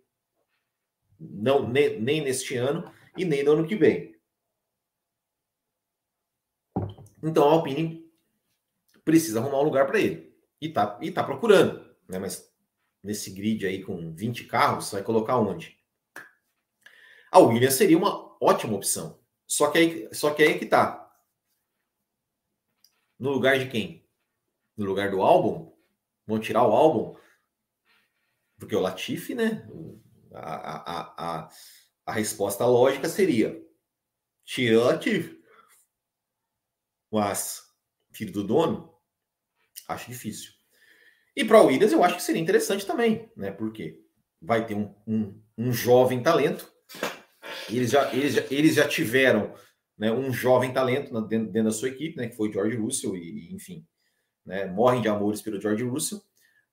[1.20, 4.16] não, nem, nem neste ano e nem no ano que vem.
[7.24, 8.06] Então a Alpine
[9.04, 10.36] precisa arrumar um lugar para ele.
[10.62, 12.20] E tá, e tá procurando, né?
[12.20, 12.52] Mas
[13.04, 15.78] nesse grid aí com 20 carros, vai colocar onde?
[17.36, 19.20] A Williams seria uma ótima opção.
[19.46, 21.14] Só que aí, só que aí que tá.
[23.20, 24.10] No lugar de quem?
[24.78, 25.76] No lugar do álbum?
[26.26, 27.20] Vão tirar o álbum?
[28.58, 29.68] Porque o Latifi, né?
[30.34, 31.50] A, a, a,
[32.06, 33.62] a resposta lógica seria:
[34.46, 35.38] tira o Latifi.
[37.12, 37.64] Mas,
[38.14, 38.98] filho do dono,
[39.90, 40.54] acho difícil.
[41.36, 43.52] E para o Williams, eu acho que seria interessante também, né?
[43.52, 44.02] Porque
[44.42, 46.74] vai ter um, um, um jovem talento.
[47.70, 49.54] Eles já, eles já, eles já tiveram
[49.98, 52.28] né, um jovem talento dentro, dentro, da sua equipe, né?
[52.28, 53.86] Que foi George Russell, e, enfim,
[54.46, 56.22] né, morrem de amores pelo George Russell.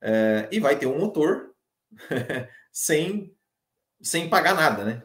[0.01, 1.53] É, e vai ter um motor
[2.71, 3.33] sem,
[4.01, 5.03] sem pagar nada, né?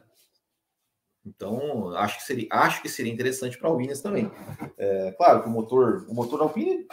[1.24, 4.31] Então, acho que seria, acho que seria interessante para a Williams também.
[4.79, 6.87] É, claro que o motor, o motor Alpine,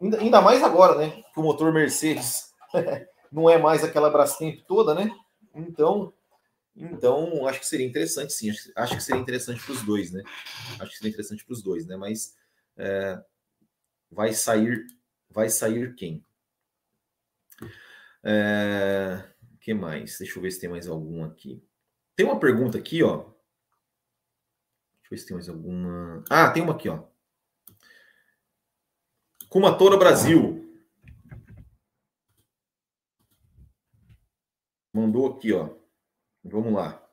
[0.00, 1.22] ainda, ainda mais agora, né?
[1.32, 2.52] Que o motor Mercedes
[3.30, 5.10] não é mais aquela Brastemp toda, né?
[5.54, 6.12] Então,
[6.80, 8.50] então acho que seria interessante, sim.
[8.50, 10.22] Acho, acho que seria interessante para os dois, né?
[10.78, 11.96] Acho que seria interessante para os dois, né?
[11.96, 12.36] Mas
[12.76, 13.22] é,
[14.10, 14.86] vai sair,
[15.30, 16.24] vai sair quem?
[18.22, 19.24] É,
[19.60, 20.18] que mais?
[20.18, 21.62] Deixa eu ver se tem mais algum aqui.
[22.16, 23.18] Tem uma pergunta aqui, ó.
[23.18, 26.24] Deixa eu ver se tem mais alguma.
[26.28, 27.04] Ah, tem uma aqui, ó.
[29.48, 30.66] Kumatora Brasil.
[34.92, 35.79] Mandou aqui, ó.
[36.42, 37.06] Vamos lá.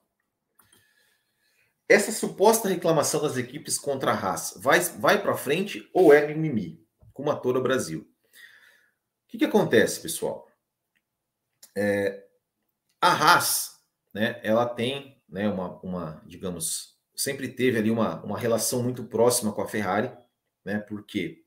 [1.90, 6.86] Essa suposta reclamação das equipes contra a Haas vai, vai para frente ou é mimimi?
[7.13, 8.02] Kumatora Brasil.
[8.02, 10.48] O que, que acontece, pessoal?
[11.76, 12.26] É,
[13.02, 13.80] a Haas,
[14.13, 19.52] né, ela tem né, uma, uma, digamos, sempre teve ali uma, uma relação muito próxima
[19.52, 20.12] com a Ferrari,
[20.63, 21.44] né, porque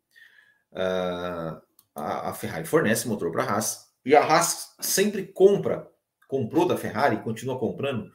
[0.73, 1.61] uh,
[1.95, 5.90] a, a, Ferrari fornece motor para a Haas e a Haas sempre compra,
[6.31, 8.11] comprou da Ferrari, continua comprando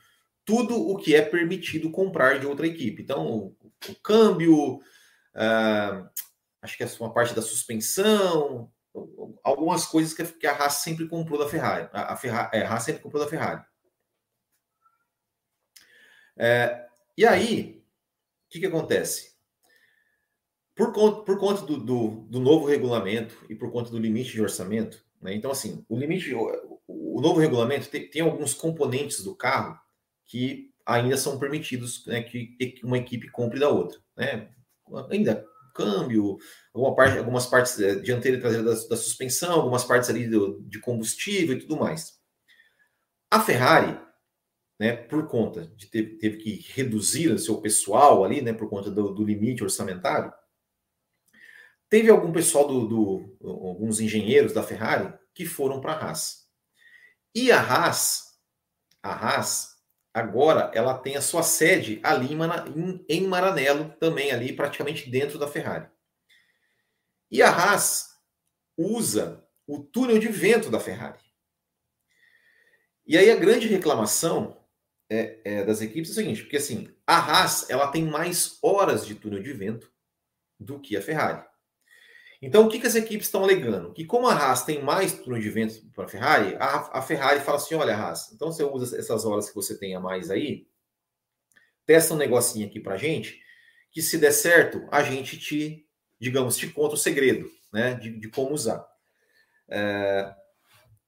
[0.46, 3.04] tudo o que é permitido comprar de outra equipe.
[3.04, 3.58] Então, o,
[3.90, 6.10] o câmbio, uh,
[6.62, 8.72] acho que é uma parte da suspensão,
[9.44, 11.90] algumas coisas que a Haas sempre comprou da Ferrari.
[11.92, 13.62] A, Ferrari, é, a Haas sempre comprou da Ferrari.
[16.38, 17.84] É, e aí,
[18.46, 19.36] o que, que acontece?
[20.74, 24.42] Por conta, por conta do, do, do, novo regulamento e por conta do limite de
[24.42, 25.34] orçamento, né?
[25.34, 26.34] então, assim, o limite,
[27.18, 29.80] o, novo regulamento tem, tem, alguns componentes do carro
[30.26, 34.00] que ainda são permitidos né, que uma equipe compre da outra.
[34.16, 34.50] Né?
[35.10, 36.38] Ainda câmbio,
[36.74, 40.62] alguma parte, algumas partes é, dianteira e traseira da, da, suspensão, algumas partes ali do,
[40.62, 42.18] de combustível e tudo mais.
[43.30, 44.00] A Ferrari,
[44.80, 48.90] né, por conta de ter teve que reduzir o seu pessoal ali, né, por conta
[48.90, 50.32] do, do limite orçamentário,
[51.90, 56.45] teve algum pessoal do, do, alguns engenheiros da Ferrari que foram para a Haas.
[57.36, 58.40] E a Haas,
[59.04, 59.76] a Haas
[60.14, 62.30] agora ela tem a sua sede ali
[63.10, 65.90] em, Maranello, também ali praticamente dentro da Ferrari.
[67.30, 68.18] E a Haas
[68.78, 71.20] usa o túnel de vento da Ferrari.
[73.06, 74.66] E aí a grande reclamação
[75.10, 79.06] é, é das equipes é o seguinte, porque assim, a Haas ela tem mais horas
[79.06, 79.92] de túnel de vento
[80.58, 81.46] do que a Ferrari.
[82.46, 83.92] Então, o que, que as equipes estão alegando?
[83.92, 87.40] Que como a Haas tem mais túnel de vento para a Ferrari, a, a Ferrari
[87.40, 90.68] fala assim: olha, Haas, então você usa essas horas que você tem a mais aí,
[91.88, 93.42] testa um negocinho aqui para gente,
[93.92, 95.88] que se der certo, a gente te,
[96.20, 98.86] digamos, te conta o segredo né, de, de como usar.
[99.68, 100.32] É,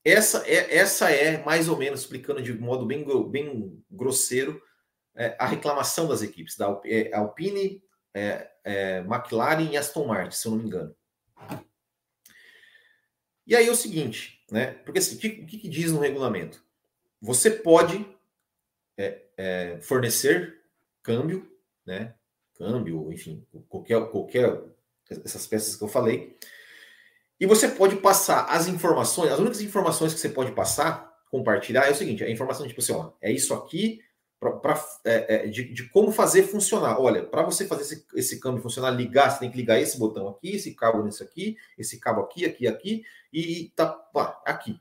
[0.03, 4.59] essa, é, essa é, mais ou menos, explicando de modo bem, bem grosseiro,
[5.15, 7.79] é, a reclamação das equipes, da é, Alpine,
[8.11, 10.95] é, é, McLaren e Aston Martin, se eu não me engano.
[13.45, 14.73] E aí é o seguinte, né?
[14.83, 16.61] Porque assim, o que, que, diz no regulamento?
[17.21, 18.05] Você pode
[18.97, 20.61] é, é, fornecer
[21.01, 21.49] câmbio,
[21.85, 22.13] né?
[22.55, 24.61] Câmbio, enfim, qualquer, qualquer
[25.09, 26.35] essas peças que eu falei.
[27.39, 31.91] E você pode passar as informações, as únicas informações que você pode passar, compartilhar, é
[31.91, 34.01] o seguinte: a informação tipo assim, ó, é isso aqui,
[34.39, 36.99] pra, pra é, é, de, de, como fazer funcionar.
[36.99, 40.27] Olha, para você fazer esse, esse câmbio funcionar, ligar, você tem que ligar esse botão
[40.27, 44.79] aqui, esse cabo nesse aqui, esse cabo aqui, aqui, aqui, e, tá pá, aqui.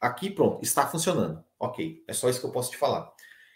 [0.00, 1.42] Aqui, pronto, está funcionando.
[1.58, 3.12] Ok, é só isso que eu posso te falar.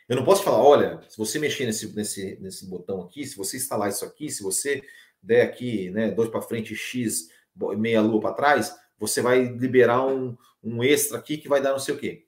[0.08, 3.58] Eu não posso falar, olha, se você mexer nesse, nesse, nesse botão aqui, se você
[3.58, 4.82] instalar isso aqui, se você
[5.22, 7.28] der aqui, né, dois para frente, X,
[7.76, 11.78] meia lua para trás, você vai liberar um, um extra aqui que vai dar não
[11.78, 12.24] sei o quê.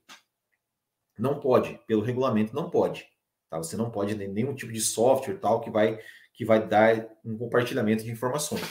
[1.20, 3.06] Não pode, pelo regulamento não pode.
[3.48, 3.59] Tá?
[3.59, 5.98] Você não pode nenhum tipo de software tal que vai
[6.33, 8.64] que vai dar um compartilhamento de informações.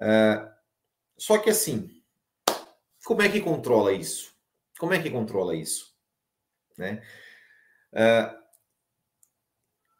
[0.00, 0.50] Uh,
[1.16, 2.02] só que assim,
[3.04, 4.32] como é que controla isso?
[4.78, 5.94] Como é que controla isso?
[6.76, 7.00] Né?
[7.92, 8.38] Uh,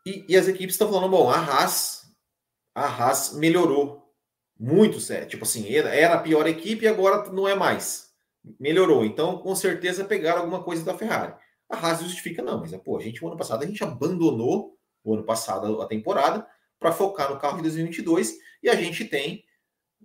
[0.06, 2.02] e, e, as equipes estão falando, bom, a Haas,
[2.74, 4.12] a Haas melhorou
[4.58, 5.28] muito, sério.
[5.28, 8.12] Tipo assim, era, era a pior equipe e agora não é mais.
[8.58, 9.04] Melhorou.
[9.04, 11.34] Então, com certeza, pegaram alguma coisa da Ferrari.
[11.68, 15.14] A Haas justifica, não, mas pô, a gente, o ano passado, a gente abandonou o
[15.14, 16.46] ano passado a temporada
[16.78, 19.44] para focar no carro de 2022 e a gente tem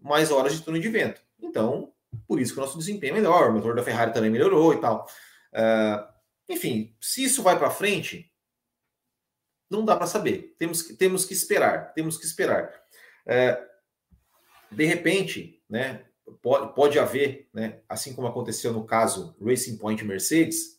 [0.01, 1.21] mais horas de túnel de vento.
[1.39, 1.93] Então,
[2.27, 4.81] por isso que o nosso desempenho é melhor, o motor da Ferrari também melhorou e
[4.81, 5.07] tal.
[5.53, 6.13] Uh,
[6.49, 8.31] enfim, se isso vai para frente,
[9.69, 10.55] não dá para saber.
[10.57, 12.73] Temos que, temos que esperar, temos que esperar.
[13.25, 16.05] Uh, de repente, né,
[16.41, 20.72] pode, pode haver, né, assim como aconteceu no caso Racing Point Mercedes,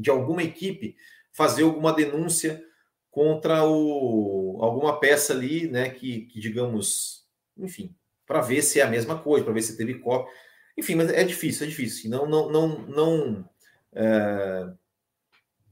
[0.00, 0.96] de alguma equipe
[1.32, 2.62] fazer alguma denúncia
[3.10, 7.94] contra o, alguma peça ali, né, que, que digamos, enfim,
[8.26, 10.32] para ver se é a mesma coisa, para ver se teve cópia.
[10.76, 12.08] Enfim, mas é difícil, é difícil.
[12.08, 13.50] Não, não, não, não,
[13.92, 14.72] é,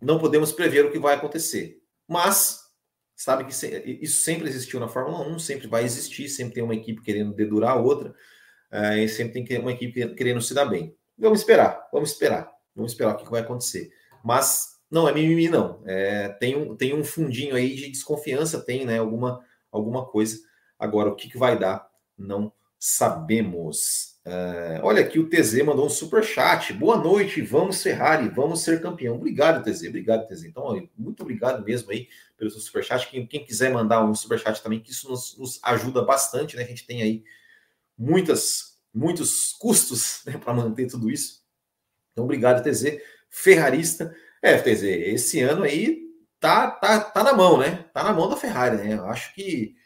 [0.00, 1.80] não podemos prever o que vai acontecer.
[2.06, 2.68] Mas
[3.14, 3.52] sabe que
[4.04, 7.72] isso sempre existiu na Fórmula 1, sempre vai existir, sempre tem uma equipe querendo dedurar
[7.72, 8.14] a outra,
[8.70, 10.96] é, e sempre tem uma equipe querendo se dar bem.
[11.16, 13.90] Vamos esperar, vamos esperar, vamos esperar o que vai acontecer.
[14.24, 15.82] Mas não é mimimi, não.
[15.86, 20.38] É, tem, um, tem um fundinho aí de desconfiança, tem né, alguma, alguma coisa.
[20.78, 24.18] Agora, o que, que vai dar, não sabemos.
[24.24, 26.72] É, olha aqui, o TZ mandou um super chat.
[26.72, 29.16] Boa noite, vamos Ferrari, vamos ser campeão.
[29.16, 30.44] Obrigado, TZ, obrigado, TZ.
[30.44, 33.08] Então, muito obrigado mesmo aí pelo seu super chat.
[33.08, 36.62] Quem, quem quiser mandar um super chat também, que isso nos, nos ajuda bastante, né?
[36.62, 37.24] A gente tem aí
[37.96, 41.42] muitas, muitos custos né, para manter tudo isso.
[42.12, 43.00] Então, obrigado, TZ
[43.30, 44.14] ferrarista.
[44.42, 47.84] É, FTZ, esse ano aí tá, tá, tá na mão, né?
[47.92, 48.94] Tá na mão da Ferrari, né?
[48.94, 49.76] Eu acho que,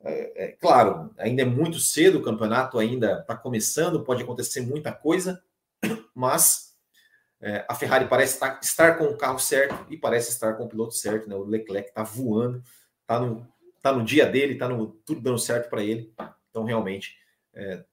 [0.00, 4.92] é, é, claro, ainda é muito cedo, o campeonato ainda está começando, pode acontecer muita
[4.92, 5.42] coisa,
[6.14, 6.74] mas
[7.40, 10.68] é, a Ferrari parece estar, estar, com o carro certo e parece estar com o
[10.68, 11.36] piloto certo, né?
[11.36, 12.62] O Leclerc está voando,
[13.02, 13.46] está no,
[13.80, 14.68] tá no dia dele, está
[15.04, 16.12] tudo dando certo para ele.
[16.50, 17.16] Então, realmente,
[17.54, 17.84] é,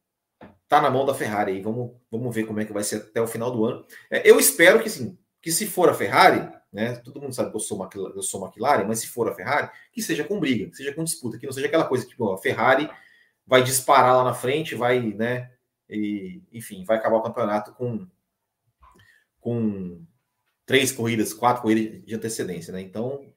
[0.68, 1.62] tá na mão da Ferrari aí.
[1.62, 3.86] Vamos, vamos ver como é que vai ser até o final do ano.
[4.10, 6.96] É, eu espero que sim, que se for a Ferrari, né?
[6.98, 9.70] Todo mundo sabe que eu sou, McLaren, eu sou McLaren, mas se for a Ferrari,
[9.92, 12.38] que seja com briga, que seja com disputa, que não seja aquela coisa que a
[12.38, 12.90] Ferrari
[13.46, 15.52] vai disparar lá na frente, vai, né?
[15.90, 18.08] E, enfim, vai acabar o campeonato com,
[19.40, 20.04] com
[20.66, 22.82] três corridas, quatro corridas de antecedência, né?
[22.82, 23.32] Então,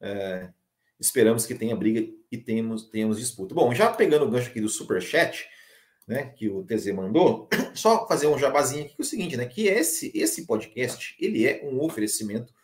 [0.00, 0.50] é,
[0.98, 3.54] esperamos que tenha briga e tenhamos, tenhamos disputa.
[3.54, 5.48] Bom, já pegando o gancho aqui do Super Chat,
[6.06, 9.46] né, que o TZ mandou, só fazer um jabazinho aqui, que é o seguinte, né,
[9.46, 12.54] que esse, esse podcast, ele é um oferecimento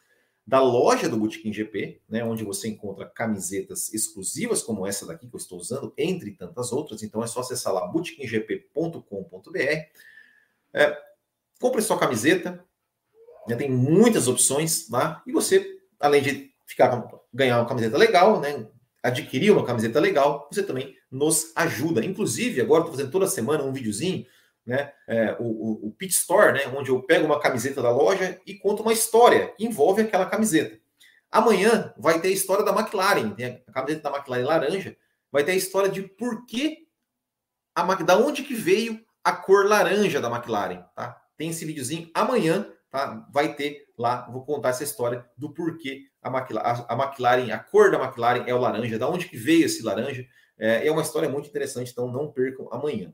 [0.47, 5.35] da loja do Botequim GP, né, onde você encontra camisetas exclusivas como essa daqui que
[5.35, 9.59] eu estou usando, entre tantas outras, então é só acessar lá botequimgp.com.br,
[10.75, 10.99] é,
[11.61, 12.65] compre sua camiseta,
[13.49, 18.69] já tem muitas opções lá, e você, além de ficar ganhar uma camiseta legal, né,
[19.03, 22.05] adquirir uma camiseta legal, você também nos ajuda.
[22.05, 24.25] Inclusive, agora estou fazendo toda semana um videozinho,
[24.65, 24.93] né?
[25.09, 26.73] É, o, o, o Pit Store, né?
[26.77, 30.79] Onde eu pego uma camiseta da loja e conto uma história que envolve aquela camiseta.
[31.31, 33.35] Amanhã vai ter a história da McLaren,
[33.67, 34.97] a camiseta da McLaren laranja,
[35.31, 36.87] vai ter a história de por que
[37.75, 41.21] a da onde que veio a cor laranja da McLaren, tá?
[41.37, 43.27] Tem esse videozinho amanhã, tá?
[43.33, 47.91] Vai ter lá, vou contar essa história do porquê a McLaren, a, McLaren, a cor
[47.91, 50.25] da McLaren é o laranja, da onde que veio esse laranja,
[50.59, 53.13] é, é uma história muito interessante, então não percam amanhã.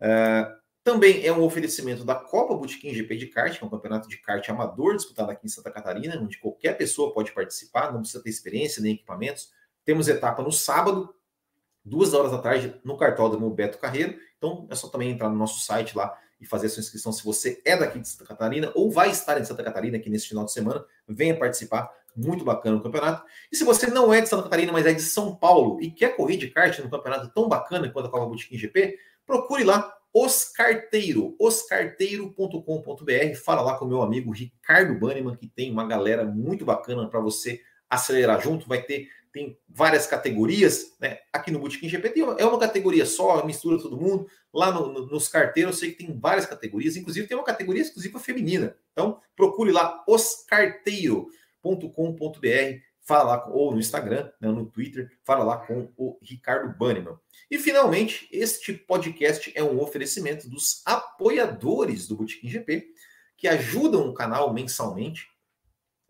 [0.00, 0.50] É,
[0.82, 4.16] também é um oferecimento da Copa Botequim GP de kart, que é um campeonato de
[4.16, 8.30] kart amador disputado aqui em Santa Catarina, onde qualquer pessoa pode participar, não precisa ter
[8.30, 9.50] experiência nem equipamentos.
[9.84, 11.14] Temos etapa no sábado,
[11.84, 14.18] duas horas da tarde, no cartódromo Beto Carreiro.
[14.38, 17.60] Então é só também entrar no nosso site lá e fazer sua inscrição se você
[17.64, 20.52] é daqui de Santa Catarina ou vai estar em Santa Catarina aqui nesse final de
[20.52, 20.84] semana.
[21.06, 23.24] Venha participar muito bacana o campeonato.
[23.50, 26.16] E se você não é de Santa Catarina, mas é de São Paulo e quer
[26.16, 30.44] correr de kart no campeonato tão bacana quanto a Copa Botequim GP, procure lá Os
[30.44, 33.34] Carteiro, oscarteiro.com.br.
[33.44, 37.20] Fala lá com o meu amigo Ricardo Banniman, que tem uma galera muito bacana para
[37.20, 41.18] você acelerar junto, vai ter tem várias categorias, né?
[41.32, 44.26] Aqui no Bootkin GP tem, é uma categoria só, mistura todo mundo.
[44.52, 47.82] Lá no, no, nos carteiros eu sei que tem várias categorias, inclusive tem uma categoria
[47.82, 48.76] exclusiva feminina.
[48.92, 50.02] Então procure lá
[51.62, 57.18] oscarteiro.com.br, fala lá, ou no Instagram, né, no Twitter, fala lá com o Ricardo Banniman.
[57.50, 62.86] E finalmente, este podcast é um oferecimento dos apoiadores do Bootkin GP,
[63.36, 65.28] que ajudam o canal mensalmente.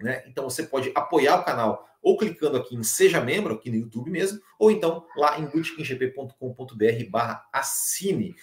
[0.01, 0.25] Né?
[0.27, 4.11] Então você pode apoiar o canal ou clicando aqui em Seja Membro, aqui no YouTube
[4.11, 8.35] mesmo, ou então lá em bootkingp.com.br barra assine.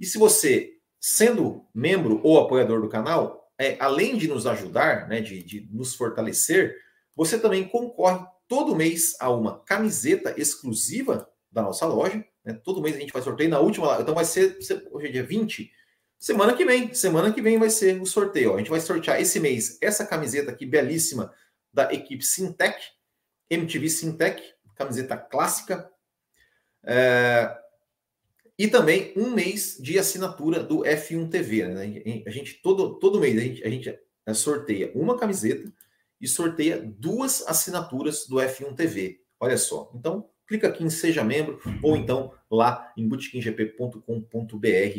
[0.00, 5.20] E se você, sendo membro ou apoiador do canal, é, além de nos ajudar, né,
[5.20, 6.76] de, de nos fortalecer,
[7.14, 12.24] você também concorre todo mês a uma camiseta exclusiva da nossa loja.
[12.44, 12.54] Né?
[12.64, 14.58] Todo mês a gente vai sorteio na última, então vai ser,
[14.90, 15.70] hoje é dia 20,
[16.18, 18.54] semana que vem, semana que vem vai ser o sorteio.
[18.54, 21.32] A gente vai sortear esse mês essa camiseta aqui belíssima
[21.72, 22.78] da equipe Sintec,
[23.48, 24.42] MTV Sintec,
[24.76, 25.90] camiseta clássica.
[26.84, 27.61] É,
[28.58, 31.66] e também um mês de assinatura do F1 TV.
[31.66, 32.22] Né?
[32.26, 35.72] A gente todo, todo mês a gente, a gente é, sorteia uma camiseta
[36.20, 39.20] e sorteia duas assinaturas do F1 TV.
[39.40, 39.90] Olha só.
[39.94, 44.06] Então, clica aqui em Seja Membro ou então lá em bootkinggp.com.br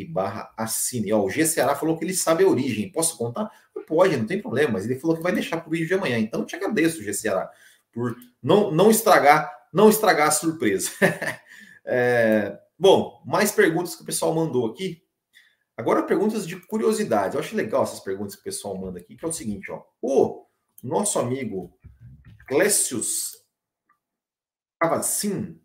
[0.08, 1.12] barra assine.
[1.12, 2.90] Ó, o G Ceará falou que ele sabe a origem.
[2.90, 3.50] Posso contar?
[3.86, 6.18] Pode, não tem problema, mas ele falou que vai deixar para o vídeo de amanhã.
[6.18, 7.50] Então, eu te agradeço, G Ceará
[7.94, 10.90] por não, não estragar não estragar a surpresa.
[11.84, 15.02] é, bom, mais perguntas que o pessoal mandou aqui.
[15.76, 17.34] Agora perguntas de curiosidade.
[17.34, 19.82] Eu acho legal essas perguntas que o pessoal manda aqui, que é o seguinte, ó.
[20.00, 20.46] O
[20.82, 21.76] nosso amigo
[22.46, 23.32] Clécius
[24.80, 25.60] Cavacin,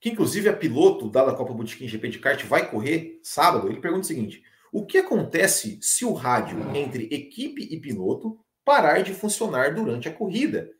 [0.00, 3.68] que inclusive é piloto da Copa Botequim GP de kart, vai correr sábado.
[3.68, 9.02] Ele pergunta o seguinte: o que acontece se o rádio entre equipe e piloto parar
[9.02, 10.70] de funcionar durante a corrida?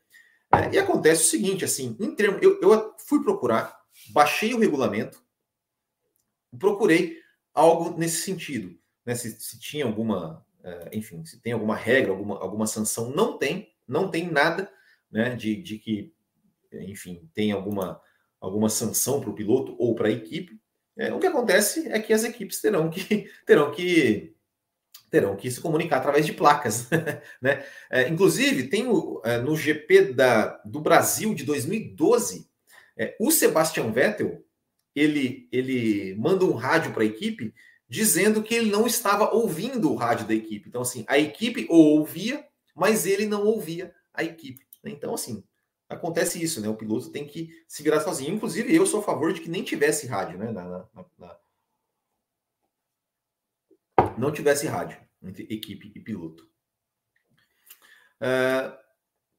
[0.53, 3.73] É, e acontece o seguinte, assim, em termo, eu, eu fui procurar,
[4.13, 5.23] baixei o regulamento,
[6.57, 7.17] procurei
[7.53, 9.15] algo nesse sentido, né?
[9.15, 13.73] Se, se tinha alguma, uh, enfim, se tem alguma regra, alguma, alguma sanção, não tem,
[13.87, 14.71] não tem nada,
[15.11, 15.35] né?
[15.35, 16.13] De, de que,
[16.71, 18.01] enfim, tem alguma,
[18.39, 20.59] alguma sanção para o piloto ou para a equipe.
[20.97, 24.35] É, o que acontece é que as equipes terão que terão que
[25.09, 26.87] terão que se comunicar através de placas.
[27.41, 27.65] né?
[27.89, 32.49] É, inclusive, tem o, é, no GP da, do Brasil de 2012,
[32.97, 34.41] é, o Sebastian Vettel
[34.95, 37.53] ele, ele manda um rádio para a equipe
[37.87, 40.69] dizendo que ele não estava ouvindo o rádio da equipe.
[40.69, 44.65] Então, assim, a equipe ouvia, mas ele não ouvia a equipe.
[44.81, 44.91] Né?
[44.91, 45.43] Então, assim,
[45.89, 46.69] acontece isso, né?
[46.69, 48.33] O piloto tem que se virar sozinho.
[48.33, 50.51] Inclusive, eu sou a favor de que nem tivesse rádio, né?
[50.51, 51.37] Na, na, na,
[54.17, 56.49] não tivesse rádio entre equipe e piloto.
[58.21, 58.77] Uh,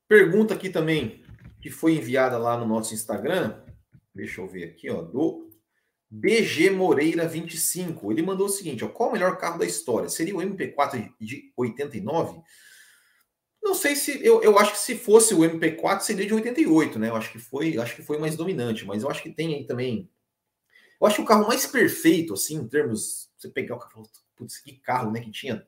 [0.09, 1.25] pergunta aqui também
[1.61, 3.63] que foi enviada lá no nosso Instagram.
[4.15, 5.51] Deixa eu ver aqui, ó, do
[6.11, 8.13] BG Moreira 25.
[8.13, 10.09] Ele mandou o seguinte: ó, qual o melhor carro da história?
[10.11, 12.43] Seria o MP4 de 89?
[13.63, 17.09] Não sei se eu, eu acho que se fosse o MP4 seria de 88, né?
[17.09, 19.65] Eu acho que foi, acho que foi mais dominante, mas eu acho que tem aí
[19.65, 20.11] também.
[21.01, 23.31] Eu acho que o carro mais perfeito, assim, em termos.
[23.39, 25.21] Você pegar o carro, putz, que carro, né?
[25.21, 25.67] Que tinha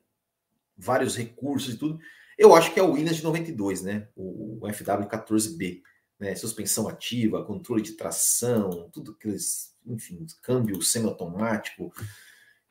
[0.77, 1.99] vários recursos e tudo.
[2.37, 4.09] Eu acho que é o Williams de 92, né?
[4.15, 5.81] O, o FW14B,
[6.19, 6.35] né?
[6.35, 11.93] Suspensão ativa, controle de tração, tudo aqueles, enfim, câmbio semiautomático,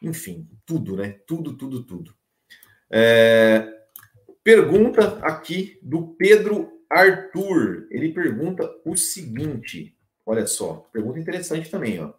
[0.01, 1.19] enfim, tudo, né?
[1.25, 2.13] Tudo, tudo, tudo.
[2.89, 3.67] É...
[4.43, 7.87] Pergunta aqui do Pedro Arthur.
[7.89, 12.13] Ele pergunta o seguinte: olha só, pergunta interessante também, ó.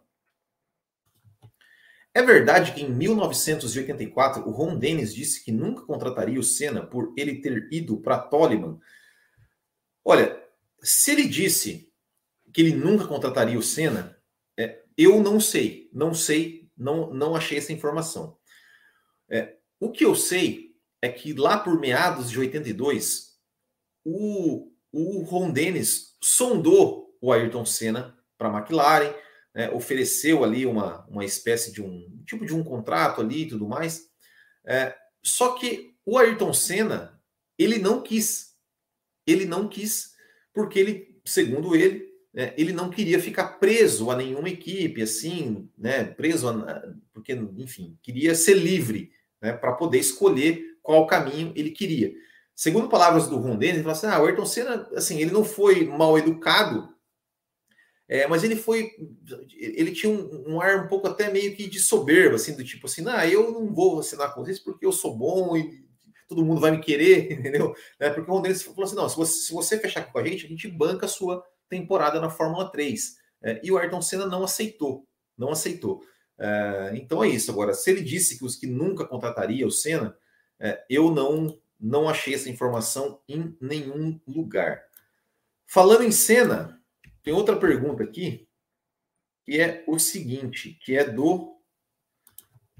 [2.15, 7.13] É verdade que em 1984 o Ron Dennis disse que nunca contrataria o Senna por
[7.17, 8.79] ele ter ido para Toliman?
[10.03, 10.41] Olha,
[10.85, 11.91] se ele disse
[12.53, 14.17] que ele nunca contrataria o Senna,
[14.57, 18.37] é, eu não sei, não sei, não, não achei essa informação.
[19.29, 23.39] É, o que eu sei é que lá por meados de 82,
[24.05, 29.13] o, o Ron Dennis sondou o Ayrton Senna para a McLaren,
[29.53, 33.67] né, ofereceu ali uma, uma espécie de um tipo de um contrato ali e tudo
[33.67, 34.07] mais.
[34.65, 37.19] É, só que o Ayrton Senna,
[37.57, 38.53] ele não quis.
[39.25, 40.14] Ele não quis,
[40.55, 46.05] porque ele, segundo ele, é, ele não queria ficar preso a nenhuma equipe, assim, né?
[46.05, 46.83] Preso a,
[47.13, 49.53] porque, enfim, queria ser livre, né?
[49.53, 52.13] Para poder escolher qual caminho ele queria.
[52.55, 55.43] Segundo palavras do Ron Dennis, ele falou assim: ah, o Ayrton Senna, assim, ele não
[55.43, 56.89] foi mal educado,
[58.07, 58.91] é, mas ele foi,
[59.57, 62.85] ele tinha um, um, ar um pouco até meio que de soberba, assim, do tipo
[62.85, 65.84] assim, ah, eu não vou assinar com vocês porque eu sou bom e
[66.27, 67.75] todo mundo vai me querer, entendeu?
[67.99, 70.23] É, porque o Ron Dennis falou assim: não, se você, se você fechar com a
[70.23, 73.17] gente, a gente banca a sua temporada na Fórmula 3.
[73.41, 75.07] É, e o Ayrton Senna não aceitou,
[75.37, 76.01] não aceitou.
[76.37, 77.51] É, então é isso.
[77.51, 80.17] Agora, se ele disse que os que nunca contrataria o Senna,
[80.59, 84.81] é, eu não não achei essa informação em nenhum lugar.
[85.67, 86.81] Falando em Senna,
[87.21, 88.47] tem outra pergunta aqui
[89.45, 91.55] que é o seguinte, que é do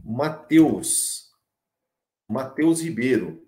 [0.04, 1.25] Matheus,
[2.28, 3.46] Matheus Ribeiro,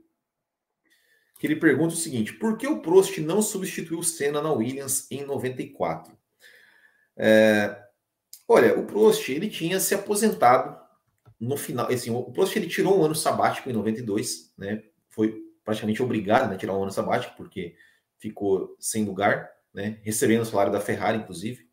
[1.40, 5.10] que ele pergunta o seguinte: por que o Prost não substituiu o Senna na Williams
[5.12, 6.18] em 94?
[7.16, 7.84] É,
[8.48, 10.78] olha, o Prost ele tinha se aposentado
[11.40, 14.84] no final, assim, o Prost ele tirou um ano sabático em 92, né?
[15.10, 17.76] Foi praticamente obrigado né, a tirar um ano sabático porque
[18.18, 20.00] ficou sem lugar, né?
[20.04, 21.68] Recebendo o salário da Ferrari, inclusive.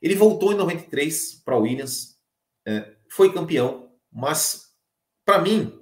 [0.00, 2.18] Ele voltou em 93 para a Williams,
[2.66, 4.61] é, foi campeão, mas
[5.24, 5.80] para mim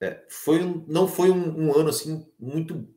[0.00, 2.88] é, foi não foi um, um, ano assim muito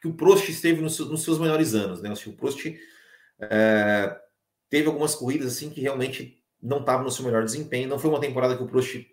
[0.00, 2.12] que o Prost esteve nos, nos seus melhores anos, né?
[2.12, 2.64] o Prost
[3.40, 4.20] é,
[4.68, 7.88] teve algumas corridas assim que realmente não estava no seu melhor desempenho.
[7.88, 9.06] Não foi uma temporada que o Prost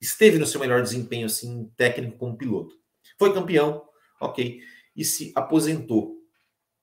[0.00, 2.74] esteve no seu melhor desempenho assim técnico como piloto.
[3.18, 3.88] Foi campeão,
[4.20, 4.60] ok,
[4.94, 6.16] e se aposentou,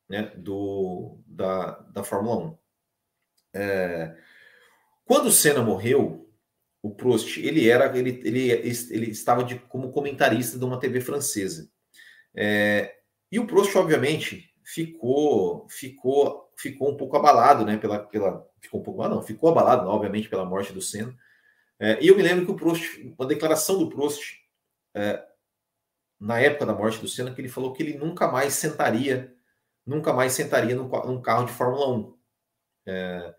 [0.09, 2.57] né, do da, da Fórmula 1.
[3.55, 4.17] É,
[5.05, 6.22] quando o Senna morreu,
[6.83, 11.71] o Prost, ele era, ele, ele, ele estava de, como comentarista de uma TV francesa.
[12.35, 12.93] É,
[13.31, 17.77] e o Prost, obviamente, ficou, ficou, ficou um pouco abalado, né?
[17.77, 21.17] Pela, pela, ficou um pouco, ah, não, ficou abalado, obviamente, pela morte do Senna.
[21.79, 24.41] É, e eu me lembro que o Prost, uma declaração do Prost,
[24.93, 25.25] é,
[26.19, 29.33] na época da morte do Senna, que ele falou que ele nunca mais sentaria,
[29.85, 32.17] nunca mais sentaria num, num carro de Fórmula 1.
[32.87, 33.35] É,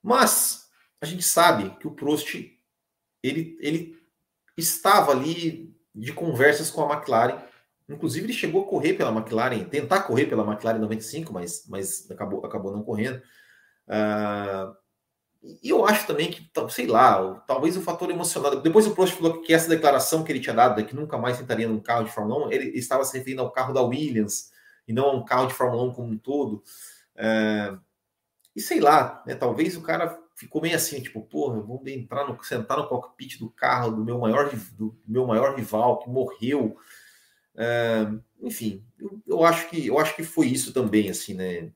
[0.00, 0.65] mas
[1.00, 2.34] a gente sabe que o Prost
[3.22, 3.98] ele, ele
[4.56, 7.42] estava ali de conversas com a McLaren.
[7.88, 12.44] Inclusive, ele chegou a correr pela McLaren, tentar correr pela McLaren 95, mas, mas acabou,
[12.44, 13.22] acabou não correndo.
[13.86, 14.74] Uh,
[15.62, 18.60] e eu acho também que, sei lá, talvez o fator emocional.
[18.60, 21.68] Depois o Prost falou que essa declaração que ele tinha dado, que nunca mais tentaria
[21.68, 24.50] num carro de Fórmula 1, ele estava se referindo ao carro da Williams
[24.88, 26.62] e não a um carro de Fórmula 1 como um todo.
[27.14, 27.78] Uh,
[28.54, 32.42] e sei lá, né, talvez o cara ficou meio assim, tipo, porra, vou entrar no,
[32.44, 36.76] sentar no cockpit do carro do meu maior, do meu maior rival que morreu.
[37.56, 38.06] É,
[38.42, 41.72] enfim, eu, eu, acho que eu acho que foi isso também, assim, né?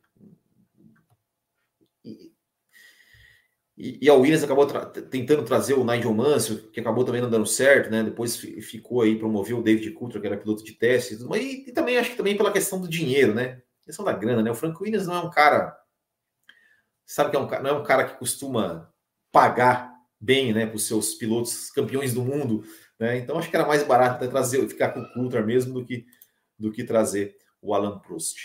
[3.83, 7.31] E, e, a Williams acabou tra tentando trazer o Nigel Mansell, que acabou também não
[7.31, 8.03] dando certo, né?
[8.03, 11.97] Depois ficou aí, promoveu o David Coulter, que era piloto de teste, e, e também
[11.97, 13.63] acho que também pela questão do dinheiro, né?
[13.83, 14.51] A questão da grana, né?
[14.51, 15.80] O Frank Williams não é um cara
[17.11, 18.93] sabe que é um, não é um cara que costuma
[19.33, 22.65] pagar bem né, para os seus pilotos campeões do mundo.
[22.99, 23.19] Né?
[23.19, 26.07] Então acho que era mais barato trazer, ficar com o Coulter mesmo do que,
[26.59, 28.39] do que trazer o Alan Prost.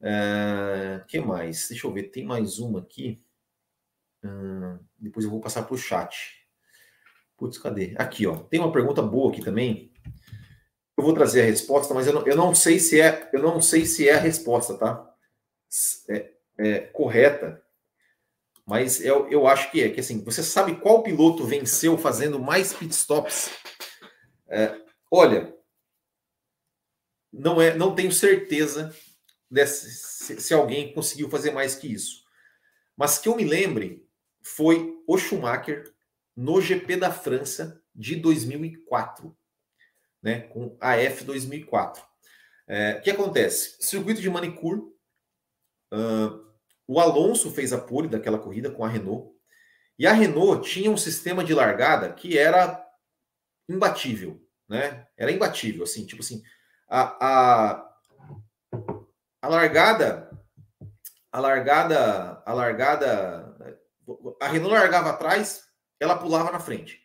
[0.00, 1.68] Uh, que mais?
[1.68, 3.24] Deixa eu ver, tem mais uma aqui.
[4.24, 6.46] Uh, depois eu vou passar para o chat.
[7.36, 7.94] Putz, cadê?
[7.96, 8.36] Aqui, ó.
[8.36, 9.92] Tem uma pergunta boa aqui também.
[10.96, 13.60] Eu vou trazer a resposta, mas eu não, eu não sei se é, eu não
[13.60, 15.14] sei se é a resposta, tá?
[16.08, 17.61] É, é correta.
[18.66, 22.72] Mas eu, eu acho que é que assim, você sabe qual piloto venceu fazendo mais
[22.72, 23.50] pitstops?
[24.48, 25.54] É, olha,
[27.32, 28.94] não é, não tenho certeza
[29.50, 32.22] desse, se, se, alguém conseguiu fazer mais que isso.
[32.96, 34.06] Mas que eu me lembre
[34.42, 35.92] foi o Schumacher
[36.36, 39.36] no GP da França de 2004,
[40.22, 42.02] né, com a F 2004.
[42.66, 43.76] É, o que acontece?
[43.80, 44.80] Circuito de Manicure,
[45.92, 46.51] uh,
[46.92, 49.34] o Alonso fez a pole daquela corrida com a Renault.
[49.98, 52.86] E a Renault tinha um sistema de largada que era
[53.66, 55.06] imbatível, né?
[55.16, 56.42] Era imbatível, assim, tipo assim,
[56.86, 57.96] a, a,
[59.40, 60.38] a largada,
[61.30, 63.56] a largada, a largada,
[64.38, 65.64] a Renault largava atrás,
[65.98, 67.00] ela pulava na frente.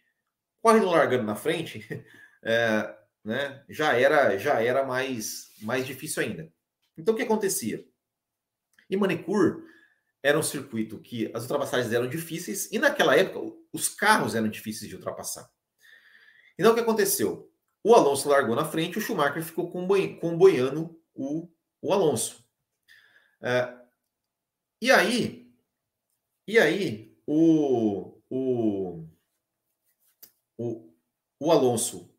[0.61, 1.88] Com a Renault largando na frente,
[2.43, 6.51] é, né, já era, já era mais, mais difícil ainda.
[6.97, 7.85] Então o que acontecia?
[8.89, 9.76] E Manicure
[10.28, 14.89] era um circuito que as ultrapassagens eram difíceis e naquela época os carros eram difíceis
[14.89, 15.49] de ultrapassar.
[16.59, 17.49] Então o que aconteceu?
[17.82, 21.49] O Alonso largou na frente, o Schumacher ficou comboiando o,
[21.82, 22.45] o Alonso.
[23.41, 23.73] É,
[24.82, 25.49] e aí,
[26.45, 29.07] e aí o, o,
[30.57, 30.93] o,
[31.39, 32.13] o Alonso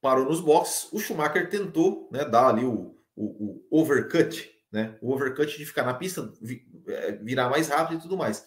[0.00, 4.96] parou nos boxes, o Schumacher tentou né, dar ali o, o, o overcut né?
[5.00, 6.32] O overcut de ficar na pista,
[6.86, 8.40] é, virar mais rápido e tudo mais.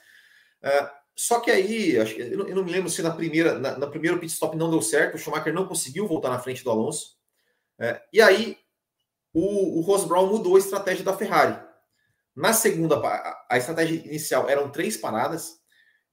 [0.63, 3.87] Uh, só que aí, acho que, eu, não, me lembro se na primeira, na, na
[3.87, 7.17] primeira pit stop não deu certo, o Schumacher não conseguiu voltar na frente do Alonso.
[7.79, 8.57] É, e aí
[9.33, 11.59] o, o Ross Brown mudou a estratégia da Ferrari.
[12.35, 13.01] Na segunda,
[13.49, 15.59] a estratégia inicial eram três paradas,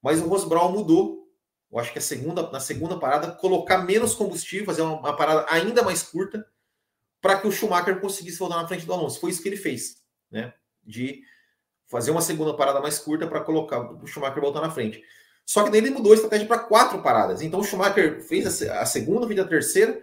[0.03, 1.29] mas o Ross Brown mudou.
[1.71, 5.47] Eu acho que a segunda, na segunda parada, colocar menos combustível, fazer uma, uma parada
[5.51, 6.45] ainda mais curta,
[7.21, 9.21] para que o Schumacher conseguisse voltar na frente do Alonso.
[9.21, 9.98] Foi isso que ele fez,
[10.31, 10.53] né?
[10.85, 11.23] De
[11.87, 15.03] fazer uma segunda parada mais curta para colocar o Schumacher voltar na frente.
[15.45, 17.41] Só que daí ele mudou a estratégia para quatro paradas.
[17.41, 20.03] Então o Schumacher fez a, segunda, fez a terceira,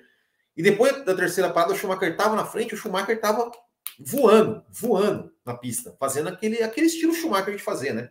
[0.58, 3.52] e depois da terceira parada o Schumacher estava na frente, o Schumacher estava
[4.00, 8.10] voando, voando na pista, fazendo aquele, aquele estilo Schumacher de fazer, né?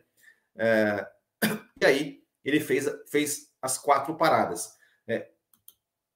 [0.57, 1.07] É,
[1.83, 4.77] e aí ele fez, fez as quatro paradas.
[5.09, 5.31] É,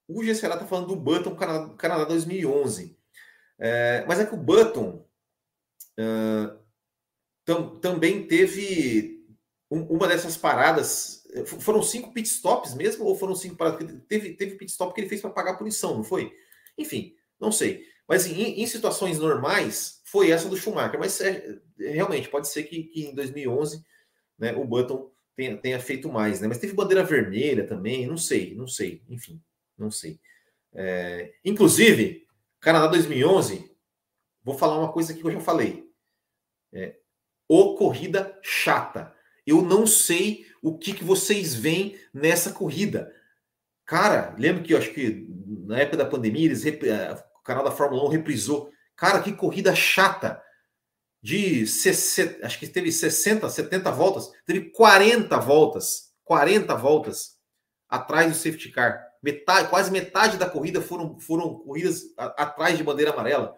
[0.07, 2.96] o GCLA está falando do Button Canadá, Canadá 2011.
[3.59, 5.05] É, mas é que o Button
[7.44, 9.26] tam, também teve
[9.70, 11.26] um, uma dessas paradas.
[11.61, 13.94] Foram cinco pit stops mesmo, ou foram cinco paradas?
[14.09, 16.32] Teve, teve pit stop que ele fez para pagar a punição, não foi?
[16.76, 17.86] Enfim, não sei.
[18.07, 20.99] Mas em, em, situações normais, foi essa do Schumacher.
[20.99, 23.84] Mas é, realmente, pode ser que, que em 2011
[24.38, 26.40] né, o Button tenha, tenha, feito mais.
[26.40, 26.49] Né?
[26.49, 29.03] Mas teve bandeira vermelha também, não sei, não sei.
[29.09, 29.40] Enfim,
[29.76, 30.18] não sei.
[30.72, 32.26] É, inclusive,
[32.61, 33.70] Canadá 2011,
[34.42, 35.88] vou falar uma coisa que eu já falei.
[36.72, 36.96] É,
[37.78, 39.14] corrida chata.
[39.46, 43.14] Eu não sei o que, que vocês veem nessa corrida.
[43.86, 45.26] Cara, lembro que eu acho que
[45.66, 48.70] na época da pandemia, eles, o canal da Fórmula 1 reprisou.
[48.94, 50.42] Cara, que corrida chata.
[51.20, 57.36] De 60, acho que teve 60, 70 voltas, teve 40 voltas, 40 voltas
[57.88, 59.04] atrás do safety car.
[59.20, 63.56] Metade, quase metade da corrida foram, foram corridas a, atrás de bandeira amarela.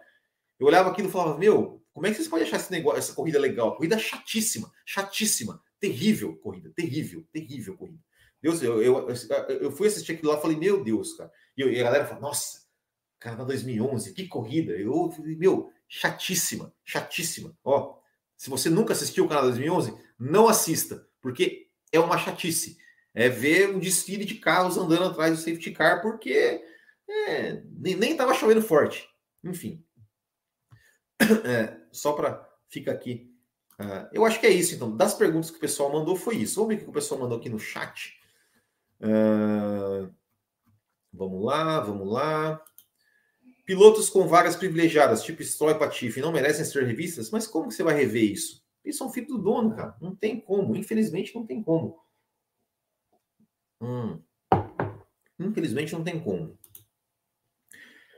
[0.59, 3.13] Eu olhava aquilo e falava, meu, como é que vocês podem achar esse negócio, essa
[3.13, 3.75] corrida legal?
[3.75, 7.99] Corrida chatíssima, chatíssima, terrível corrida, terrível, terrível corrida.
[8.41, 9.07] Deus, eu, eu,
[9.49, 11.31] eu fui assistir aquilo lá e falei, meu Deus, cara.
[11.55, 12.61] E, eu, e a galera falou, nossa,
[13.19, 14.73] cara, na 2011, que corrida.
[14.73, 17.55] Eu falei, meu, chatíssima, chatíssima.
[17.63, 17.99] Ó,
[18.35, 22.77] se você nunca assistiu o canal 2011, não assista, porque é uma chatice.
[23.13, 26.63] É ver um desfile de carros andando atrás do safety car, porque
[27.09, 29.07] é, nem estava chovendo forte.
[29.43, 29.83] Enfim.
[31.45, 33.31] É, só para ficar aqui.
[33.79, 34.95] Uh, eu acho que é isso, então.
[34.95, 36.55] Das perguntas que o pessoal mandou, foi isso.
[36.55, 38.19] Vamos ver o que o pessoal mandou aqui no chat.
[38.99, 40.13] Uh,
[41.11, 42.63] vamos lá, vamos lá.
[43.65, 47.31] Pilotos com vagas privilegiadas, tipo Stroll e Patife, não merecem ser revistas?
[47.31, 48.61] Mas como você vai rever isso?
[48.83, 49.95] Eles são filhos do dono, cara.
[50.01, 50.75] Não tem como.
[50.75, 51.99] Infelizmente, não tem como.
[53.79, 54.19] Hum.
[55.39, 56.57] Infelizmente, não tem como.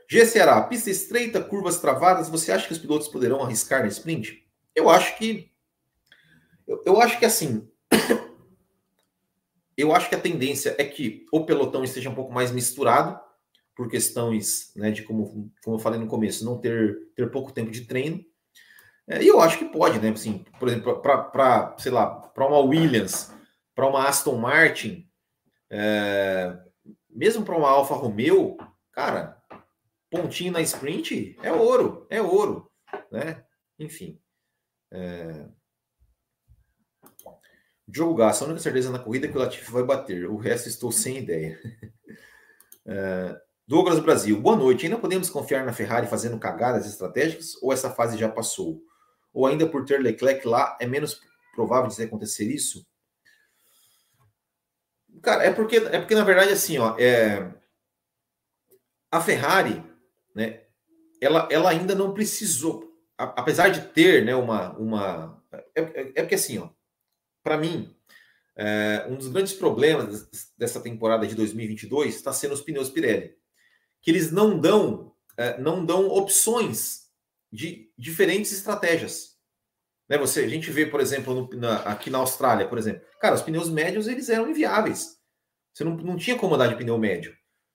[0.08, 0.24] G
[0.68, 4.46] pista estreita, curvas travadas, você acha que os pilotos poderão arriscar na sprint?
[4.74, 5.50] Eu acho que.
[6.66, 7.68] Eu, eu acho que assim.
[9.76, 13.18] eu acho que a tendência é que o pelotão esteja um pouco mais misturado,
[13.74, 17.70] por questões né, de, como, como eu falei no começo, não ter, ter pouco tempo
[17.70, 18.24] de treino.
[19.06, 20.10] É, e eu acho que pode, né?
[20.10, 23.32] Assim, por exemplo, para, sei lá, para uma Williams,
[23.74, 25.08] para uma Aston Martin,
[25.68, 26.56] é,
[27.10, 28.56] mesmo para uma Alfa Romeo,
[28.92, 29.33] cara,
[30.14, 32.70] pontinho na sprint é ouro, é ouro,
[33.10, 33.44] né?
[33.78, 34.20] Enfim.
[34.92, 35.48] É...
[37.86, 40.68] Diogo Gassa, a única certeza na corrida é que o Latifi vai bater, o resto
[40.68, 41.60] estou sem ideia.
[42.86, 43.40] é...
[43.66, 44.84] Douglas Brasil, boa noite.
[44.84, 48.82] Ainda podemos confiar na Ferrari fazendo cagadas estratégicas ou essa fase já passou?
[49.32, 51.18] Ou ainda por ter Leclerc lá é menos
[51.54, 52.86] provável de acontecer isso?
[55.22, 57.54] Cara, é porque, é porque na verdade assim, ó, é...
[59.10, 59.82] a Ferrari
[60.34, 60.62] né,
[61.20, 64.76] ela, ela ainda não precisou, apesar de ter né, uma.
[64.78, 65.42] uma
[65.74, 66.68] é, é, é porque assim, ó,
[67.42, 67.94] para mim,
[68.56, 73.34] é, um dos grandes problemas dessa temporada de 2022 está sendo os pneus Pirelli,
[74.02, 77.04] que eles não dão, é, não dão opções
[77.50, 79.34] de diferentes estratégias.
[80.08, 83.34] Né, você, a gente vê, por exemplo, no, na, aqui na Austrália, por exemplo, cara,
[83.34, 85.16] os pneus médios eles eram inviáveis.
[85.72, 87.34] Você não, não tinha como andar de pneu médio.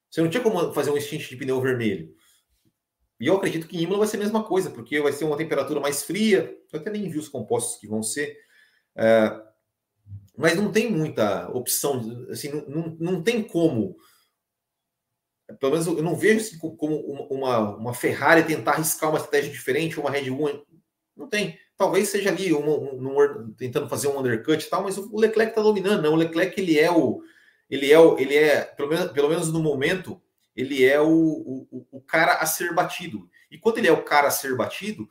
[0.10, 2.16] Você não tinha como fazer um stint de pneu vermelho.
[3.20, 5.38] E eu acredito que em Imola vai ser a mesma coisa, porque vai ser uma
[5.38, 6.55] temperatura mais fria.
[6.72, 8.38] Eu até nem vi os compostos que vão ser.
[8.95, 9.41] É,
[10.38, 13.97] mas não tem muita opção, assim, não, não, não tem como.
[15.59, 16.95] Pelo menos eu não vejo assim, como
[17.30, 20.65] uma, uma Ferrari tentar arriscar uma estratégia diferente, uma Red Bull.
[21.13, 21.59] Não tem.
[21.76, 26.03] Talvez seja ali um, tentando fazer um undercut e tal, mas o Leclerc está dominando.
[26.03, 27.22] Não, o Leclerc ele é o.
[27.70, 28.17] Ele é o.
[28.17, 30.22] Ele é, pelo menos, pelo menos no momento,
[30.60, 31.07] ele é o,
[31.72, 33.30] o, o, cara a ser batido.
[33.49, 35.07] E quando ele é o cara a ser batido,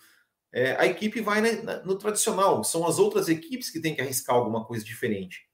[0.53, 2.62] é, a equipe vai né, no tradicional.
[2.62, 5.49] São as outras equipes que têm que arriscar alguma coisa diferente.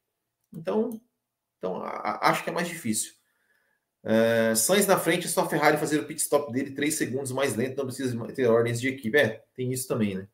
[0.53, 1.01] Então,
[1.59, 3.12] então a, acho que é mais difícil.
[4.03, 7.55] Uh, Sainz na frente, só a Ferrari fazer o pit stop dele 3 segundos mais
[7.55, 9.16] lento, não precisa ter ordens de equipe.
[9.16, 10.26] É, tem isso também, né?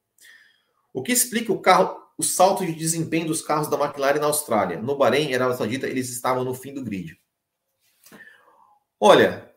[0.92, 4.80] O que explica o carro, o salto de desempenho dos carros da McLaren na Austrália?
[4.80, 7.16] No Bahrein, era Saudita, eles estavam no fim do grid.
[8.98, 9.49] Olha,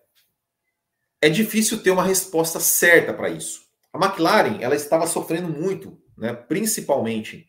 [1.24, 3.62] é difícil ter uma resposta certa para isso.
[3.94, 7.48] A McLaren, ela estava sofrendo muito, né, principalmente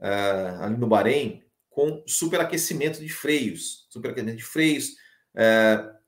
[0.00, 4.90] uh, ali no Bahrein, com superaquecimento de freios, superaquecimento de freios,
[5.34, 5.98] uh,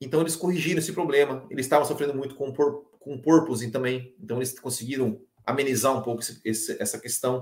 [0.00, 1.44] então eles corrigiram esse problema.
[1.50, 4.14] Eles estavam sofrendo muito com, por, com porpoising também.
[4.20, 7.40] Então eles conseguiram amenizar um pouco esse, esse, essa questão.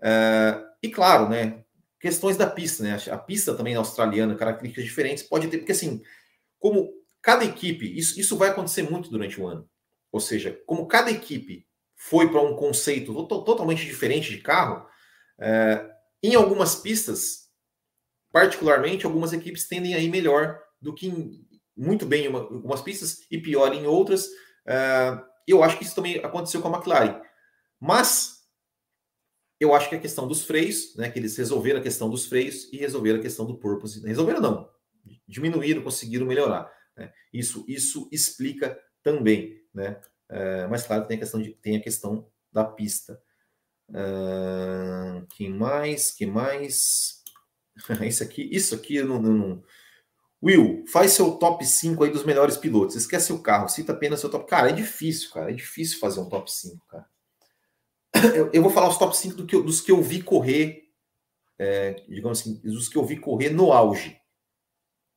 [0.00, 1.62] Uh, e claro, né?
[2.00, 2.98] Questões da pista, né?
[3.10, 6.02] A pista também australiana, características diferentes, pode ter, porque assim,
[6.58, 9.68] como cada equipe, isso, isso vai acontecer muito durante o ano.
[10.12, 11.66] Ou seja, como cada equipe
[11.96, 14.86] foi para um conceito totalmente diferente de carro,
[15.38, 15.90] uh,
[16.22, 17.50] em algumas pistas,
[18.32, 21.46] particularmente, algumas equipes tendem a ir melhor do que em,
[21.76, 24.26] muito bem em uma, algumas pistas e pior em outras.
[24.26, 27.20] Uh, eu acho que isso também aconteceu com a McLaren.
[27.78, 28.40] Mas
[29.58, 32.72] eu acho que a questão dos freios, né, que eles resolveram a questão dos freios
[32.72, 34.04] e resolveram a questão do purpose.
[34.06, 34.70] Resolveram não,
[35.28, 36.70] diminuíram, conseguiram melhorar.
[37.00, 37.12] Né?
[37.32, 39.98] Isso, isso explica também, né?
[40.28, 43.20] Uh, mas claro, tem a questão de, tem a questão da pista.
[43.88, 46.10] Uh, que mais?
[46.10, 47.24] Que mais?
[48.06, 49.64] isso aqui, isso aqui eu não, não,
[50.42, 52.96] Will, faz seu top 5 aí dos melhores pilotos.
[52.96, 54.46] Esquece o carro, cita apenas seu top.
[54.46, 55.50] Cara, é difícil, cara.
[55.50, 57.08] É difícil fazer um top 5, cara.
[58.36, 60.90] Eu, eu vou falar os top 5 do que dos que eu vi correr,
[61.58, 64.19] é, digamos assim, dos que eu vi correr no auge.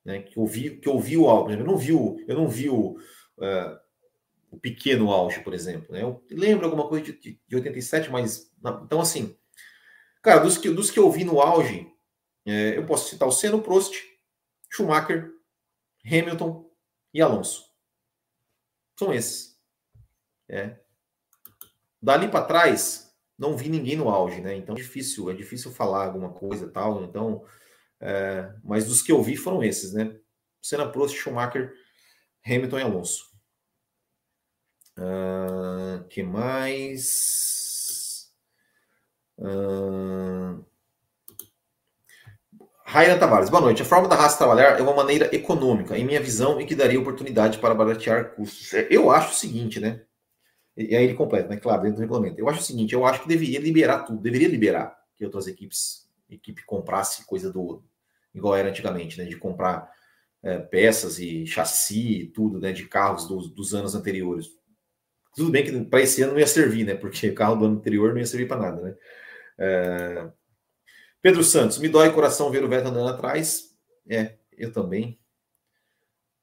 [0.03, 0.21] Né?
[0.21, 1.57] Que, eu vi, que eu vi o auge.
[1.57, 2.97] Eu não vi eu não vi o,
[3.37, 3.79] uh,
[4.51, 5.91] o pequeno auge, por exemplo.
[5.91, 6.03] Né?
[6.03, 8.51] Eu lembro alguma coisa de, de, de 87, mas.
[8.83, 9.35] Então, assim,
[10.21, 11.87] cara, dos que, dos que eu vi no auge,
[12.45, 13.95] é, eu posso citar o Senna, Prost
[14.69, 15.31] Schumacher,
[16.05, 16.69] Hamilton
[17.13, 17.65] e Alonso.
[18.97, 19.57] São esses.
[20.49, 20.77] É.
[22.01, 24.55] Dali para trás, não vi ninguém no auge, né?
[24.55, 27.03] Então é difícil, é difícil falar alguma coisa tal.
[27.03, 27.45] Então,
[28.05, 30.13] é, mas dos que eu vi foram esses, né?
[30.61, 31.73] Senna, Prost, Schumacher,
[32.45, 33.31] Hamilton e Alonso.
[34.97, 38.29] Uh, que mais?
[39.37, 40.65] Uh,
[42.83, 43.81] Raina Tavares, boa noite.
[43.81, 46.99] A forma da raça trabalhar é uma maneira econômica, em minha visão, e que daria
[46.99, 48.73] oportunidade para baratear custos.
[48.73, 50.03] É, eu acho o seguinte, né?
[50.75, 51.55] E aí ele completa, né?
[51.55, 52.37] Claro, dentro do regulamento.
[52.37, 56.09] Eu acho o seguinte, eu acho que deveria liberar tudo, deveria liberar que outras equipes,
[56.29, 57.81] equipe comprasse coisa do
[58.33, 59.25] igual era antigamente, né?
[59.25, 59.91] De comprar
[60.41, 62.71] é, peças e chassi e tudo, né?
[62.71, 64.47] De carros dos, dos anos anteriores.
[65.35, 66.95] Tudo bem que para esse ano não ia servir, né?
[66.95, 68.95] Porque o carro do ano anterior não ia servir para nada, né?
[69.57, 70.31] É,
[71.21, 73.73] Pedro Santos, me dói coração ver o Vettel andando atrás.
[74.09, 75.19] É, eu também.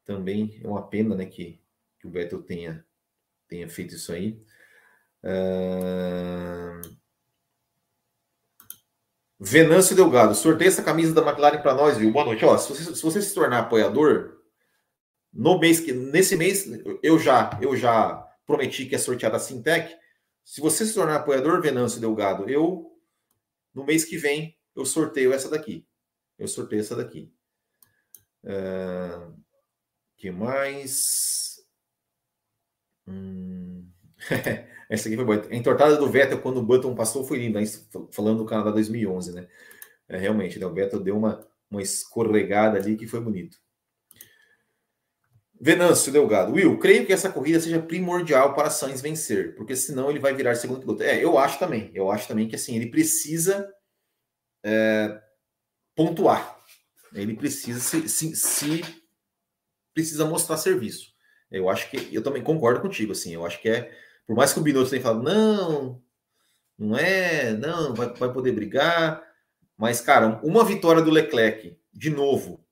[0.04, 1.60] Também é uma pena, né, que,
[1.98, 2.84] que o Vettel tenha,
[3.46, 4.42] tenha feito isso aí.
[5.22, 6.99] Uh...
[9.42, 12.12] Venâncio Delgado, sorteia essa camisa da McLaren para nós, viu?
[12.12, 12.44] Boa noite.
[12.44, 14.38] Ó, se você, se você se tornar apoiador,
[15.32, 16.68] no mês que nesse mês
[17.02, 19.96] eu já eu já prometi que é sorteada a Sintec.
[20.44, 22.94] Se você se tornar apoiador, Venâncio Delgado, eu
[23.72, 25.86] no mês que vem eu sorteio essa daqui.
[26.38, 27.32] Eu sorteio essa daqui.
[28.44, 29.40] Uh,
[30.18, 31.64] que mais?
[33.06, 33.90] Hum...
[34.88, 35.46] essa aqui foi boa.
[35.50, 37.60] A entortada do Vettel quando o Button passou foi linda.
[38.12, 39.48] Falando do Canadá 2011, né?
[40.08, 40.66] É, realmente, né?
[40.66, 43.56] o Vettel deu uma, uma escorregada ali que foi bonito.
[45.60, 46.54] Venâncio Delgado.
[46.54, 50.54] Will, creio que essa corrida seja primordial para Sainz vencer, porque senão ele vai virar
[50.54, 51.02] segundo piloto.
[51.02, 51.90] É, eu acho também.
[51.94, 53.70] Eu acho também que assim, ele precisa
[54.64, 55.20] é,
[55.94, 56.58] pontuar.
[57.12, 58.80] Ele precisa se, se, se,
[59.92, 61.12] precisa mostrar serviço.
[61.50, 63.12] Eu acho que eu também concordo contigo.
[63.12, 63.92] Assim, eu acho que é
[64.30, 66.00] por mais que o Binotto tenha falado não,
[66.78, 69.20] não é, não vai, vai poder brigar,
[69.76, 72.64] mas cara, uma vitória do Leclerc de novo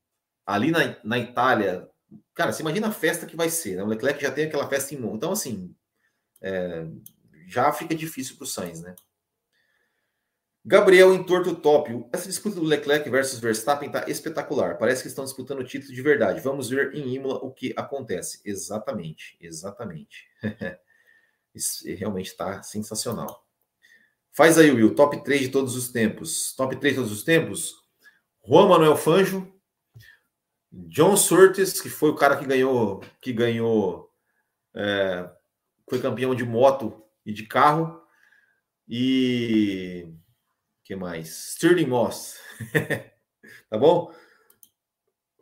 [0.47, 1.91] ali na, na Itália,
[2.33, 3.75] cara, você imagina a festa que vai ser.
[3.77, 3.83] Né?
[3.83, 5.75] O Leclerc já tem aquela festa em mão, então assim
[6.41, 6.87] é,
[7.49, 8.95] já fica difícil para o Sainz, né?
[10.65, 12.07] Gabriel entorto top.
[12.13, 14.79] Essa disputa do Leclerc versus Verstappen está espetacular.
[14.79, 16.41] Parece que estão disputando o título de verdade.
[16.41, 18.41] Vamos ver em Imola o que acontece.
[18.45, 20.29] Exatamente, exatamente.
[21.55, 23.45] Isso realmente está sensacional.
[24.33, 26.55] Faz aí, Will, top 3 de todos os tempos.
[26.55, 27.75] Top 3 de todos os tempos.
[28.47, 29.53] Juan Manuel Fanjo,
[30.71, 34.11] John Surtees, que foi o cara que ganhou, que ganhou,
[34.75, 35.29] é,
[35.89, 38.01] foi campeão de moto e de carro,
[38.87, 40.15] e
[40.85, 41.51] que mais?
[41.55, 42.39] Sterling Moss.
[43.71, 44.13] Tá bom?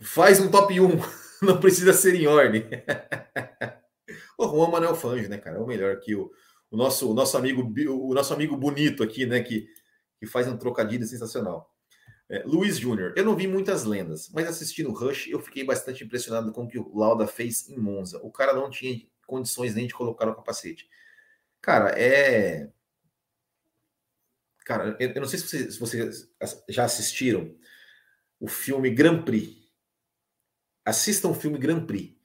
[0.02, 0.88] Faz um top 1.
[1.42, 2.64] Não precisa ser em ordem.
[4.36, 5.56] o Juan Manuel Fangio, né, cara?
[5.56, 6.14] É o melhor aqui.
[6.14, 6.30] O,
[6.70, 9.40] o, nosso, o, nosso amigo, o nosso amigo bonito aqui, né?
[9.40, 9.68] Que,
[10.18, 11.72] que faz um trocadilho sensacional.
[12.28, 16.52] É, Luiz Júnior, eu não vi muitas lendas, mas assistindo Rush, eu fiquei bastante impressionado
[16.52, 18.18] com o que o Lauda fez em Monza.
[18.18, 20.88] O cara não tinha condições nem de colocar o capacete.
[21.60, 22.70] Cara, é.
[24.64, 26.28] Cara, eu não sei se vocês, se vocês
[26.68, 27.54] já assistiram
[28.40, 29.64] o filme Grand Prix.
[30.84, 32.15] Assistam o filme Grand Prix.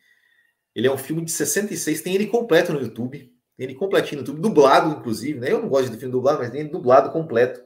[0.76, 3.32] Ele é um filme de 66, tem ele completo no YouTube.
[3.58, 5.40] Tem ele completinho no YouTube, dublado, inclusive.
[5.40, 5.52] Né?
[5.52, 7.62] Eu não gosto de filme dublado, mas tem ele dublado completo.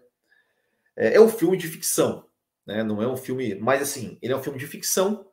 [0.95, 2.26] É, é um filme de ficção,
[2.66, 2.84] né?
[2.84, 5.28] Não é um filme, mas assim, ele é um filme de ficção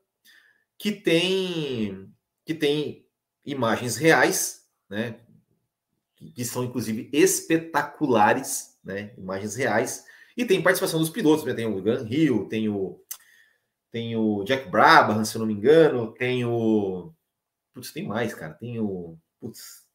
[0.77, 2.13] que tem
[2.45, 3.07] que tem
[3.47, 5.21] imagens reais, né?
[6.35, 9.15] Que são inclusive espetaculares, né?
[9.17, 10.05] Imagens reais
[10.37, 11.55] e tem participação dos pilotos, né?
[11.55, 13.01] Tem o Gun Hill, tem o
[13.91, 17.13] tem o Jack Brabham, se eu não me engano, tem o
[17.73, 18.55] Putz, tem mais, cara.
[18.55, 19.87] Tem o Putz,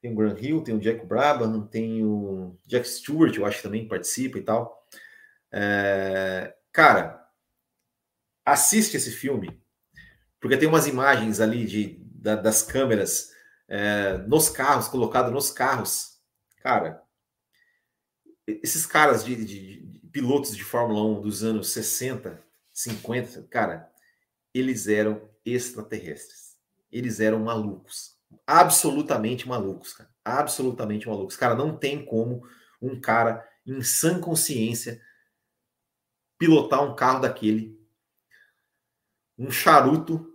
[0.00, 3.62] tem o Grant Hill, tem o Jack Brabham, tem o Jack Stewart, eu acho que
[3.62, 4.86] também participa e tal.
[5.52, 7.26] É, cara,
[8.44, 9.60] assiste esse filme,
[10.40, 13.32] porque tem umas imagens ali de, da, das câmeras
[13.68, 16.20] é, nos carros, colocado nos carros.
[16.58, 17.02] Cara,
[18.46, 23.90] esses caras de, de, de, pilotos de Fórmula 1 dos anos 60, 50, cara,
[24.54, 26.45] eles eram extraterrestres.
[26.90, 28.16] Eles eram malucos
[28.46, 30.10] absolutamente malucos, cara.
[30.24, 31.36] Absolutamente malucos.
[31.36, 32.46] Cara, não tem como
[32.80, 35.00] um cara em sã consciência
[36.38, 37.80] pilotar um carro daquele,
[39.38, 40.32] um charuto,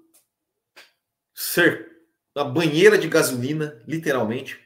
[1.33, 1.89] ser
[2.35, 4.59] uma banheira de gasolina, literalmente,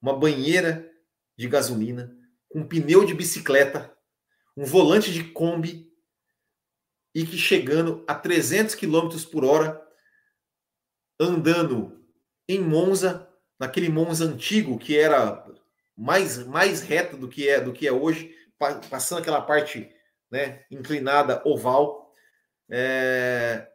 [0.00, 0.90] uma banheira
[1.36, 2.14] de gasolina,
[2.54, 3.96] um pneu de bicicleta,
[4.56, 5.90] um volante de Kombi
[7.14, 9.83] e que chegando a 300 km por hora,
[11.18, 12.04] andando
[12.48, 15.46] em Monza, naquele Monza antigo que era
[15.96, 18.34] mais, mais reto do que é do que é hoje,
[18.90, 19.90] passando aquela parte
[20.30, 22.12] né, inclinada oval,
[22.68, 23.68] é,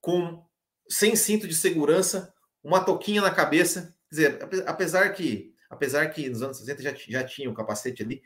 [0.00, 0.44] com
[0.88, 2.32] sem cinto de segurança,
[2.62, 3.94] uma toquinha na cabeça.
[4.08, 8.22] Quer dizer, apesar que apesar que nos anos 60 já, já tinha o capacete ali,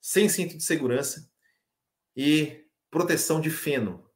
[0.00, 1.30] sem cinto de segurança
[2.14, 4.08] e proteção de feno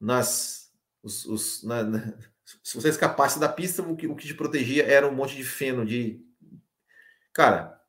[0.00, 4.34] nas os, os na, na, se você escapasse da pista, o que, o que te
[4.34, 6.20] protegia era um monte de feno, de.
[7.32, 7.80] Cara,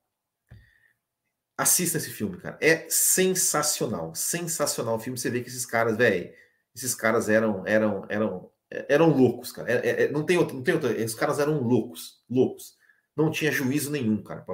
[1.58, 2.58] assista esse filme, cara.
[2.62, 4.16] É sensacional.
[4.16, 5.18] Sensacional o filme.
[5.18, 6.34] Você vê que esses caras, velho,
[6.74, 9.72] esses caras eram, eram, eram, eram loucos, cara.
[9.72, 10.91] É, é, é, não tem outro, não tem outro.
[10.91, 12.78] Esses caras eram loucos, loucos.
[13.16, 14.45] Não tinha juízo nenhum, cara.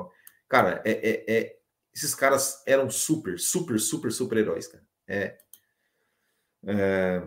[0.47, 1.57] Cara, é, é, é
[1.93, 4.83] esses caras eram super, super, super, super heróis, cara.
[5.07, 5.37] É,
[6.65, 7.23] é,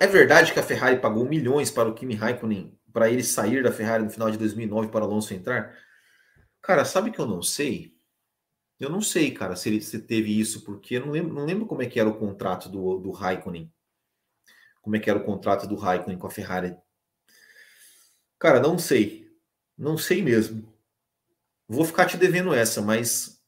[0.00, 3.72] é verdade que a Ferrari pagou milhões para o Kimi Raikkonen para ele sair da
[3.72, 5.76] Ferrari no final de 2009 para Alonso entrar?
[6.60, 7.94] Cara, sabe que eu não sei?
[8.78, 11.66] Eu não sei, cara, se ele se teve isso, porque eu não lembro, não lembro
[11.66, 13.72] como é que era o contrato do, do Raikkonen.
[14.80, 16.74] Como é que era o contrato do Raikkonen com a Ferrari.
[18.38, 19.30] Cara, não sei.
[19.76, 20.72] Não sei mesmo.
[21.68, 23.39] Vou ficar te devendo essa, mas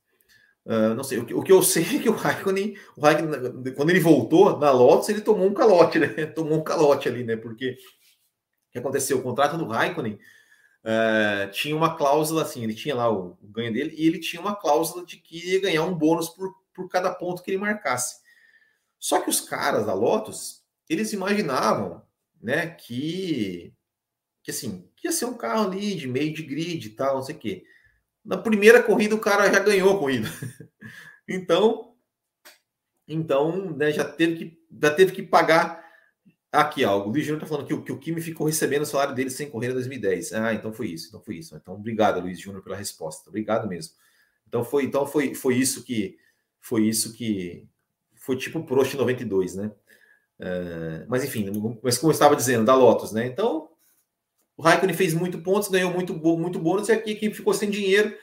[0.65, 3.75] Uh, não sei, o que, o que, eu sei é que o Raikkonen, o Raikkonen,
[3.75, 6.07] quando ele voltou na Lotus, ele tomou um calote, né?
[6.35, 7.37] Tomou um calote ali, né?
[7.37, 7.77] Porque
[8.69, 9.19] o que aconteceu?
[9.19, 10.19] O contrato do Raikkonen
[10.85, 14.41] uh, tinha uma cláusula assim, ele tinha lá o, o, ganho dele e ele tinha
[14.41, 18.21] uma cláusula de que ia ganhar um bônus por, por cada ponto que ele marcasse.
[19.01, 22.03] Só que os caras da Lotus, eles imaginavam,
[22.41, 23.75] né, que,
[24.45, 27.23] que assim, que ia ser um carro ali de meio de grid e tal, não
[27.23, 27.65] sei o quê.
[28.25, 30.29] Na primeira corrida o cara já ganhou a corrida.
[31.29, 31.95] então,
[33.07, 35.85] então né, já teve que já teve que pagar
[36.53, 37.09] aqui algo.
[37.09, 39.31] O Luiz Júnior está falando que o, que o Kimi ficou recebendo o salário dele
[39.31, 40.33] sem correr em 2010.
[40.35, 41.57] Ah, então foi isso, então foi isso.
[41.57, 43.29] Então obrigado, Luiz Júnior, pela resposta.
[43.29, 43.95] Obrigado mesmo.
[44.47, 46.19] Então foi, então foi, foi isso que
[46.61, 47.67] foi isso que
[48.15, 49.73] foi tipo o Prost 92, né?
[50.39, 51.51] Uh, mas enfim,
[51.83, 53.27] mas como eu estava dizendo, da Lotus, né?
[53.27, 53.72] Então
[54.57, 58.15] o Raikkonen fez muito pontos, ganhou muito, muito bônus e a equipe ficou sem dinheiro.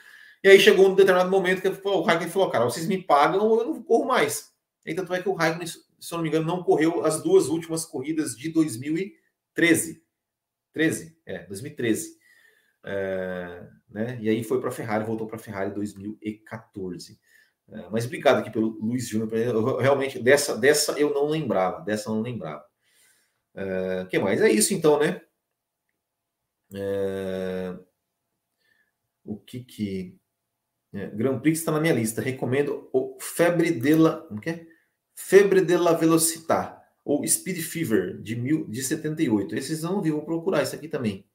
[0.43, 3.59] E aí chegou um determinado momento que o Raikkonen falou: Cara, vocês me pagam ou
[3.59, 4.51] eu não corro mais.
[4.85, 5.79] E tanto é que o Raikkonen, se
[6.11, 10.03] eu não me engano, não correu as duas últimas corridas de 2013.
[10.71, 11.17] 13?
[11.25, 12.17] É, 2013.
[12.85, 14.17] É, né?
[14.21, 17.19] E aí foi para a Ferrari, voltou para a Ferrari em 2014.
[17.71, 19.29] É, mas obrigado aqui pelo Luiz Júnior.
[19.79, 21.81] Realmente, dessa, dessa eu não lembrava.
[21.81, 22.63] Dessa eu não lembrava.
[23.55, 24.41] O é, que mais?
[24.41, 25.21] É isso então, né?
[26.73, 27.77] É...
[29.23, 30.17] O que que.
[30.91, 32.21] É, Grand Prix está na minha lista.
[32.21, 34.67] Recomendo o Febre de la, o que é?
[35.15, 39.55] Febre de la Velocità ou Speed Fever de, mil, de 78.
[39.55, 41.27] Esses não vi, vou procurar isso aqui também.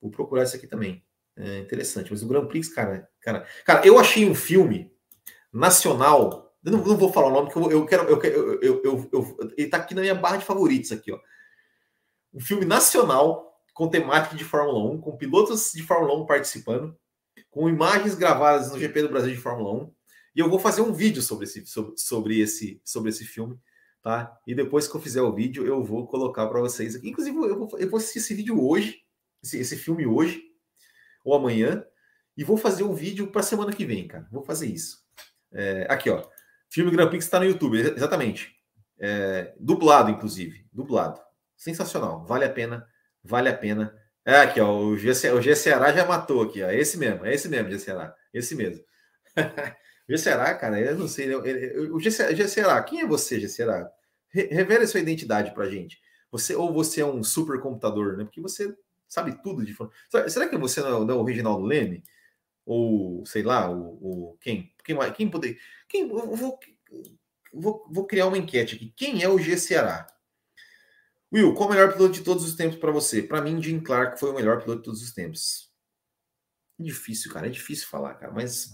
[0.00, 1.04] Vou procurar isso aqui também.
[1.36, 2.10] É interessante.
[2.10, 4.92] Mas o Grand Prix, cara, cara, cara, eu achei um filme
[5.52, 6.54] nacional.
[6.64, 8.08] Eu não, não vou falar o nome, porque eu, eu quero.
[8.08, 11.18] Eu, eu, eu, eu, eu, ele tá aqui na minha barra de favoritos aqui, ó.
[12.32, 13.49] Um filme nacional
[13.80, 16.94] com temática de Fórmula 1, com pilotos de Fórmula 1 participando,
[17.48, 19.94] com imagens gravadas no GP do Brasil de Fórmula 1.
[20.36, 23.58] E eu vou fazer um vídeo sobre esse, sobre, sobre esse, sobre esse filme,
[24.02, 24.38] tá?
[24.46, 27.08] E depois que eu fizer o vídeo, eu vou colocar para vocês aqui.
[27.08, 28.98] Inclusive, eu vou, eu vou assistir esse vídeo hoje,
[29.42, 30.42] esse, esse filme hoje,
[31.24, 31.82] ou amanhã,
[32.36, 34.28] e vou fazer um vídeo para semana que vem, cara.
[34.30, 34.98] Vou fazer isso.
[35.50, 36.22] É, aqui, ó.
[36.68, 38.54] Filme Grand Prix está no YouTube, exatamente.
[38.98, 40.66] É, dublado, inclusive.
[40.70, 41.18] Dublado.
[41.56, 42.26] Sensacional.
[42.26, 42.86] Vale a pena.
[43.22, 43.94] Vale a pena.
[44.24, 44.76] É, aqui, ó.
[44.78, 46.70] O G, o G Ceará já matou aqui, ó.
[46.70, 48.14] Esse mesmo, é esse mesmo, G Ceará.
[48.32, 48.84] Esse mesmo.
[50.08, 51.32] G Ceará, cara, eu não sei.
[51.32, 53.90] Eu, o G, G Ceará, quem é você, G Ceará?
[54.30, 56.00] Re, revela sua identidade pra gente.
[56.30, 58.24] Você ou você é um supercomputador, né?
[58.24, 58.74] Porque você
[59.08, 59.76] sabe tudo de
[60.28, 62.02] Será que você não é o Reginaldo Leme?
[62.64, 64.72] Ou, sei lá, o, o quem?
[64.84, 65.58] Quem, quem poder.
[65.88, 66.58] Quem, eu vou,
[67.52, 68.92] vou, vou criar uma enquete aqui.
[68.96, 70.06] Quem é o G Ceará?
[71.32, 73.22] Will, qual o melhor piloto de todos os tempos para você?
[73.22, 75.70] Para mim, Jim Clark foi o melhor piloto de todos os tempos.
[76.78, 78.72] Difícil, cara, é difícil falar, cara, mas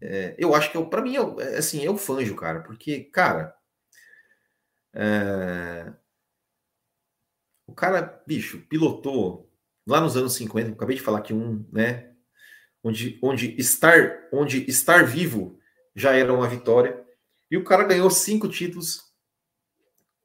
[0.00, 3.54] é, eu acho que para mim é, assim, é o Fanjo, cara, porque, cara,
[4.92, 5.92] é,
[7.66, 9.50] o cara, bicho, pilotou
[9.86, 12.12] lá nos anos 50, acabei de falar que um, né,
[12.82, 15.58] onde, onde, estar, onde estar vivo
[15.94, 17.02] já era uma vitória.
[17.50, 19.13] E o cara ganhou cinco títulos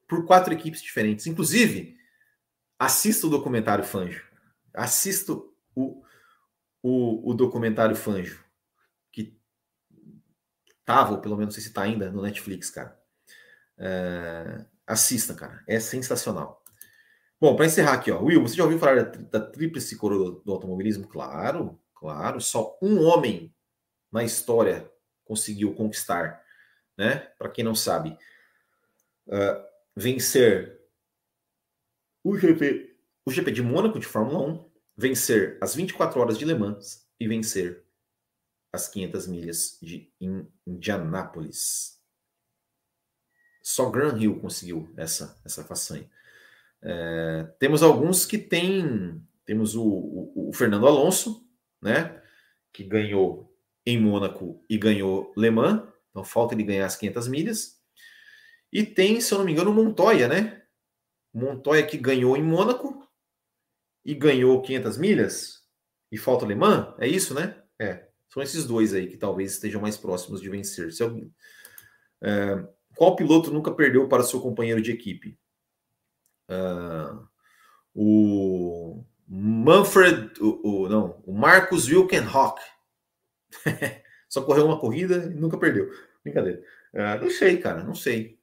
[0.10, 1.28] por quatro equipes diferentes.
[1.28, 1.95] Inclusive,
[2.78, 4.26] assista o documentário Fanjo.
[4.74, 5.34] Assista
[5.76, 6.03] o,
[6.82, 8.43] o, o documentário Fanjo.
[9.12, 9.39] Que
[10.84, 12.99] tava, ou pelo menos não sei se está ainda, no Netflix, cara.
[13.78, 15.64] É, assista, cara.
[15.68, 16.64] É sensacional.
[17.39, 18.20] Bom, para encerrar aqui, ó.
[18.20, 21.07] Will, você já ouviu falar da, da tríplice coroa do automobilismo?
[21.07, 22.41] Claro, claro.
[22.41, 23.53] Só um homem
[24.12, 24.91] na história
[25.24, 26.43] conseguiu conquistar,
[26.97, 27.28] né?
[27.38, 28.18] Para quem não sabe,
[29.28, 29.68] uh,
[30.00, 30.80] vencer
[32.24, 32.95] o GP,
[33.26, 37.28] o GP de Mônaco de Fórmula 1, vencer as 24 horas de Le Mans e
[37.28, 37.84] vencer
[38.72, 40.10] as 500 milhas de
[40.66, 42.00] Indianápolis.
[43.62, 46.10] Só Graham Hill conseguiu essa, essa façanha.
[46.82, 49.22] É, temos alguns que têm.
[49.45, 51.45] Temos o, o, o, Fernando Alonso,
[51.82, 52.22] né?
[52.72, 53.54] Que ganhou
[53.86, 55.84] em Mônaco e ganhou Le Mans.
[56.10, 57.79] Então falta ele ganhar as 500 milhas.
[58.72, 60.63] E tem, se eu não me engano, o Montoya, né?
[61.34, 63.07] Montoya que ganhou em Mônaco
[64.05, 65.63] e ganhou 500 milhas.
[66.11, 66.95] E falta Mans.
[66.99, 67.61] É isso, né?
[67.78, 68.07] É.
[68.30, 70.91] São esses dois aí que talvez estejam mais próximos de vencer.
[70.91, 71.03] Se
[72.22, 75.38] é, qual piloto nunca perdeu para seu companheiro de equipe?
[76.49, 77.28] Uh,
[77.93, 82.61] o Manfred, o, o, não, o Marcos Wilkenhock.
[84.28, 85.91] Só correu uma corrida e nunca perdeu.
[86.24, 86.61] Brincadeira.
[86.93, 88.39] Uh, não sei, cara, não sei.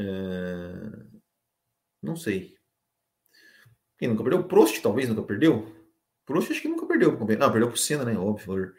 [0.00, 1.20] Uh,
[2.02, 2.56] não sei.
[3.98, 4.40] Quem nunca perdeu?
[4.40, 5.76] O Prost talvez nunca perdeu.
[6.24, 7.12] Prost acho que nunca perdeu.
[7.12, 8.16] Não, perdeu pro Senna, né?
[8.16, 8.72] Óbvio.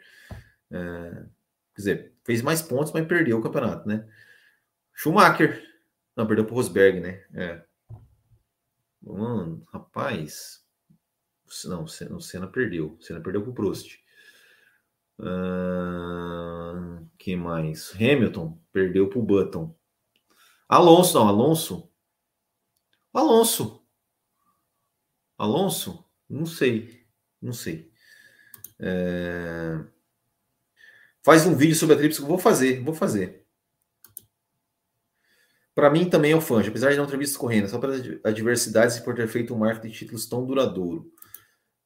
[0.70, 1.30] Uh,
[1.74, 4.08] quer dizer, fez mais pontos, mas perdeu o campeonato, né?
[4.92, 5.62] Schumacher.
[6.16, 7.24] Não, perdeu pro Rosberg, né?
[7.34, 7.62] É.
[9.00, 10.62] Mano, rapaz.
[11.66, 12.96] Não, o Senna perdeu.
[12.98, 13.98] O Senna perdeu pro Prost.
[15.18, 17.94] Uh, que mais?
[17.94, 19.74] Hamilton perdeu pro Button.
[20.72, 21.92] Alonso, não, Alonso.
[23.12, 23.86] Alonso.
[25.36, 26.02] Alonso?
[26.26, 27.04] Não sei.
[27.42, 27.92] Não sei.
[28.80, 29.84] É...
[31.22, 32.22] Faz um vídeo sobre a tríplice.
[32.22, 33.44] Vou fazer, vou fazer.
[35.74, 38.96] Para mim também é o Fanjo, apesar de não ter visto correndo, só pelas adversidades
[38.96, 41.12] e por ter feito um marco de títulos tão duradouro.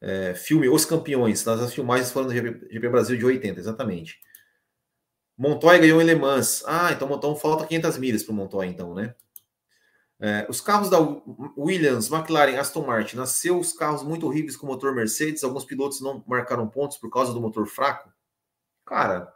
[0.01, 4.20] É, filme Os Campeões, nas filmagens foram do GP, GP, Brasil de 80, exatamente.
[5.37, 6.64] Montoya ganhou em Le Mans.
[6.66, 9.14] Ah, então, então falta 500 milhas para o Montoya, então, né?
[10.18, 10.99] É, os carros da
[11.59, 15.45] Williams, McLaren, Aston Martin, nasceu os carros muito horríveis com motor Mercedes.
[15.45, 18.11] Alguns pilotos não marcaram pontos por causa do motor fraco.
[18.84, 19.32] Cara,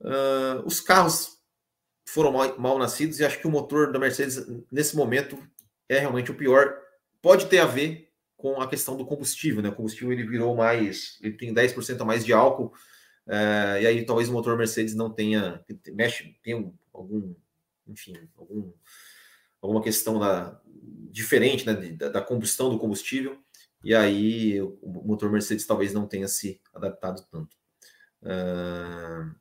[0.00, 1.38] uh, os carros
[2.06, 5.38] foram mal, mal, nascidos e acho que o motor da Mercedes, nesse momento,
[5.88, 6.76] é realmente o pior.
[7.22, 9.70] Pode ter a ver com a questão do combustível, né?
[9.70, 12.74] O combustível ele virou mais, ele tem 10% a mais de álcool,
[13.26, 17.34] é, e aí talvez o motor Mercedes não tenha, mexe, tem algum,
[17.86, 18.72] enfim, algum,
[19.60, 20.60] alguma questão da,
[21.10, 23.38] diferente né, da, da combustão do combustível,
[23.82, 27.56] e aí o motor Mercedes talvez não tenha se adaptado tanto.
[28.22, 29.34] Uh...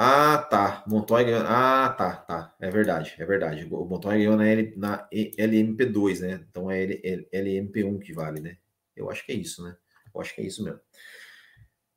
[0.00, 0.84] Ah, tá.
[0.86, 1.42] Montoya.
[1.42, 2.54] Ah, tá, tá.
[2.60, 3.66] É verdade, é verdade.
[3.68, 6.46] O Montoya ganhou na, L, na LMP2, né?
[6.48, 8.58] Então é L, LMP1 que vale, né?
[8.94, 9.76] Eu acho que é isso, né?
[10.14, 10.80] Eu acho que é isso mesmo.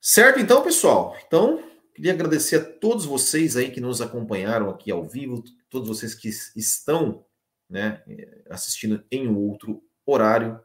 [0.03, 1.15] Certo, então, pessoal.
[1.27, 6.15] Então, queria agradecer a todos vocês aí que nos acompanharam aqui ao vivo, todos vocês
[6.15, 7.23] que estão
[7.69, 8.01] né,
[8.49, 10.59] assistindo em outro horário.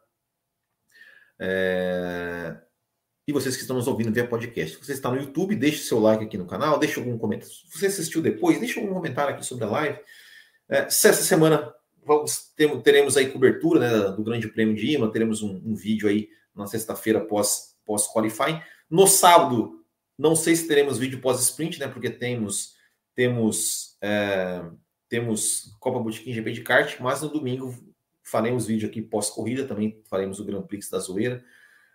[1.38, 2.56] É...
[3.28, 4.74] E vocês que estão nos ouvindo via podcast.
[4.74, 7.52] Se você está no YouTube, deixe seu like aqui no canal, deixe algum comentário.
[7.52, 9.98] Se você assistiu depois, deixe algum comentário aqui sobre a live.
[10.66, 15.42] É, se essa semana vamos, teremos aí cobertura né, do Grande Prêmio de Imola, teremos
[15.42, 18.62] um, um vídeo aí na sexta-feira pós, pós qualifying.
[18.88, 19.84] No sábado,
[20.18, 21.88] não sei se teremos vídeo pós sprint, né?
[21.88, 22.74] Porque temos
[23.14, 24.62] temos é,
[25.08, 27.74] temos Copa Botequim GP de kart, mas no domingo
[28.22, 31.44] faremos vídeo aqui pós corrida, também faremos o Grand Prix da Zoeira.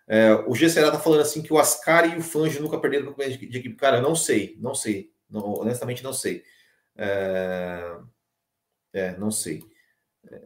[0.08, 3.38] É, o G tá falando assim que o Ascari e o Fangio nunca perderam de,
[3.48, 3.76] de equipe.
[3.76, 5.12] Cara, eu não sei, não sei.
[5.30, 6.44] Não, honestamente, não sei.
[6.98, 7.98] É,
[8.94, 9.62] é não sei.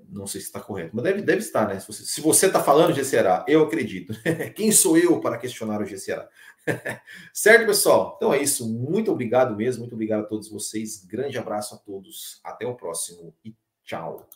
[0.10, 1.80] Não sei se está correto, mas deve, deve estar, né?
[1.80, 4.14] Se você está falando GCRA, eu acredito.
[4.56, 6.30] Quem sou eu para questionar o GCRA?
[7.34, 8.14] certo, pessoal?
[8.16, 8.68] Então é isso.
[8.68, 9.82] Muito obrigado mesmo.
[9.82, 11.06] Muito obrigado a todos vocês.
[11.06, 12.40] Grande abraço a todos.
[12.44, 14.28] Até o próximo e tchau.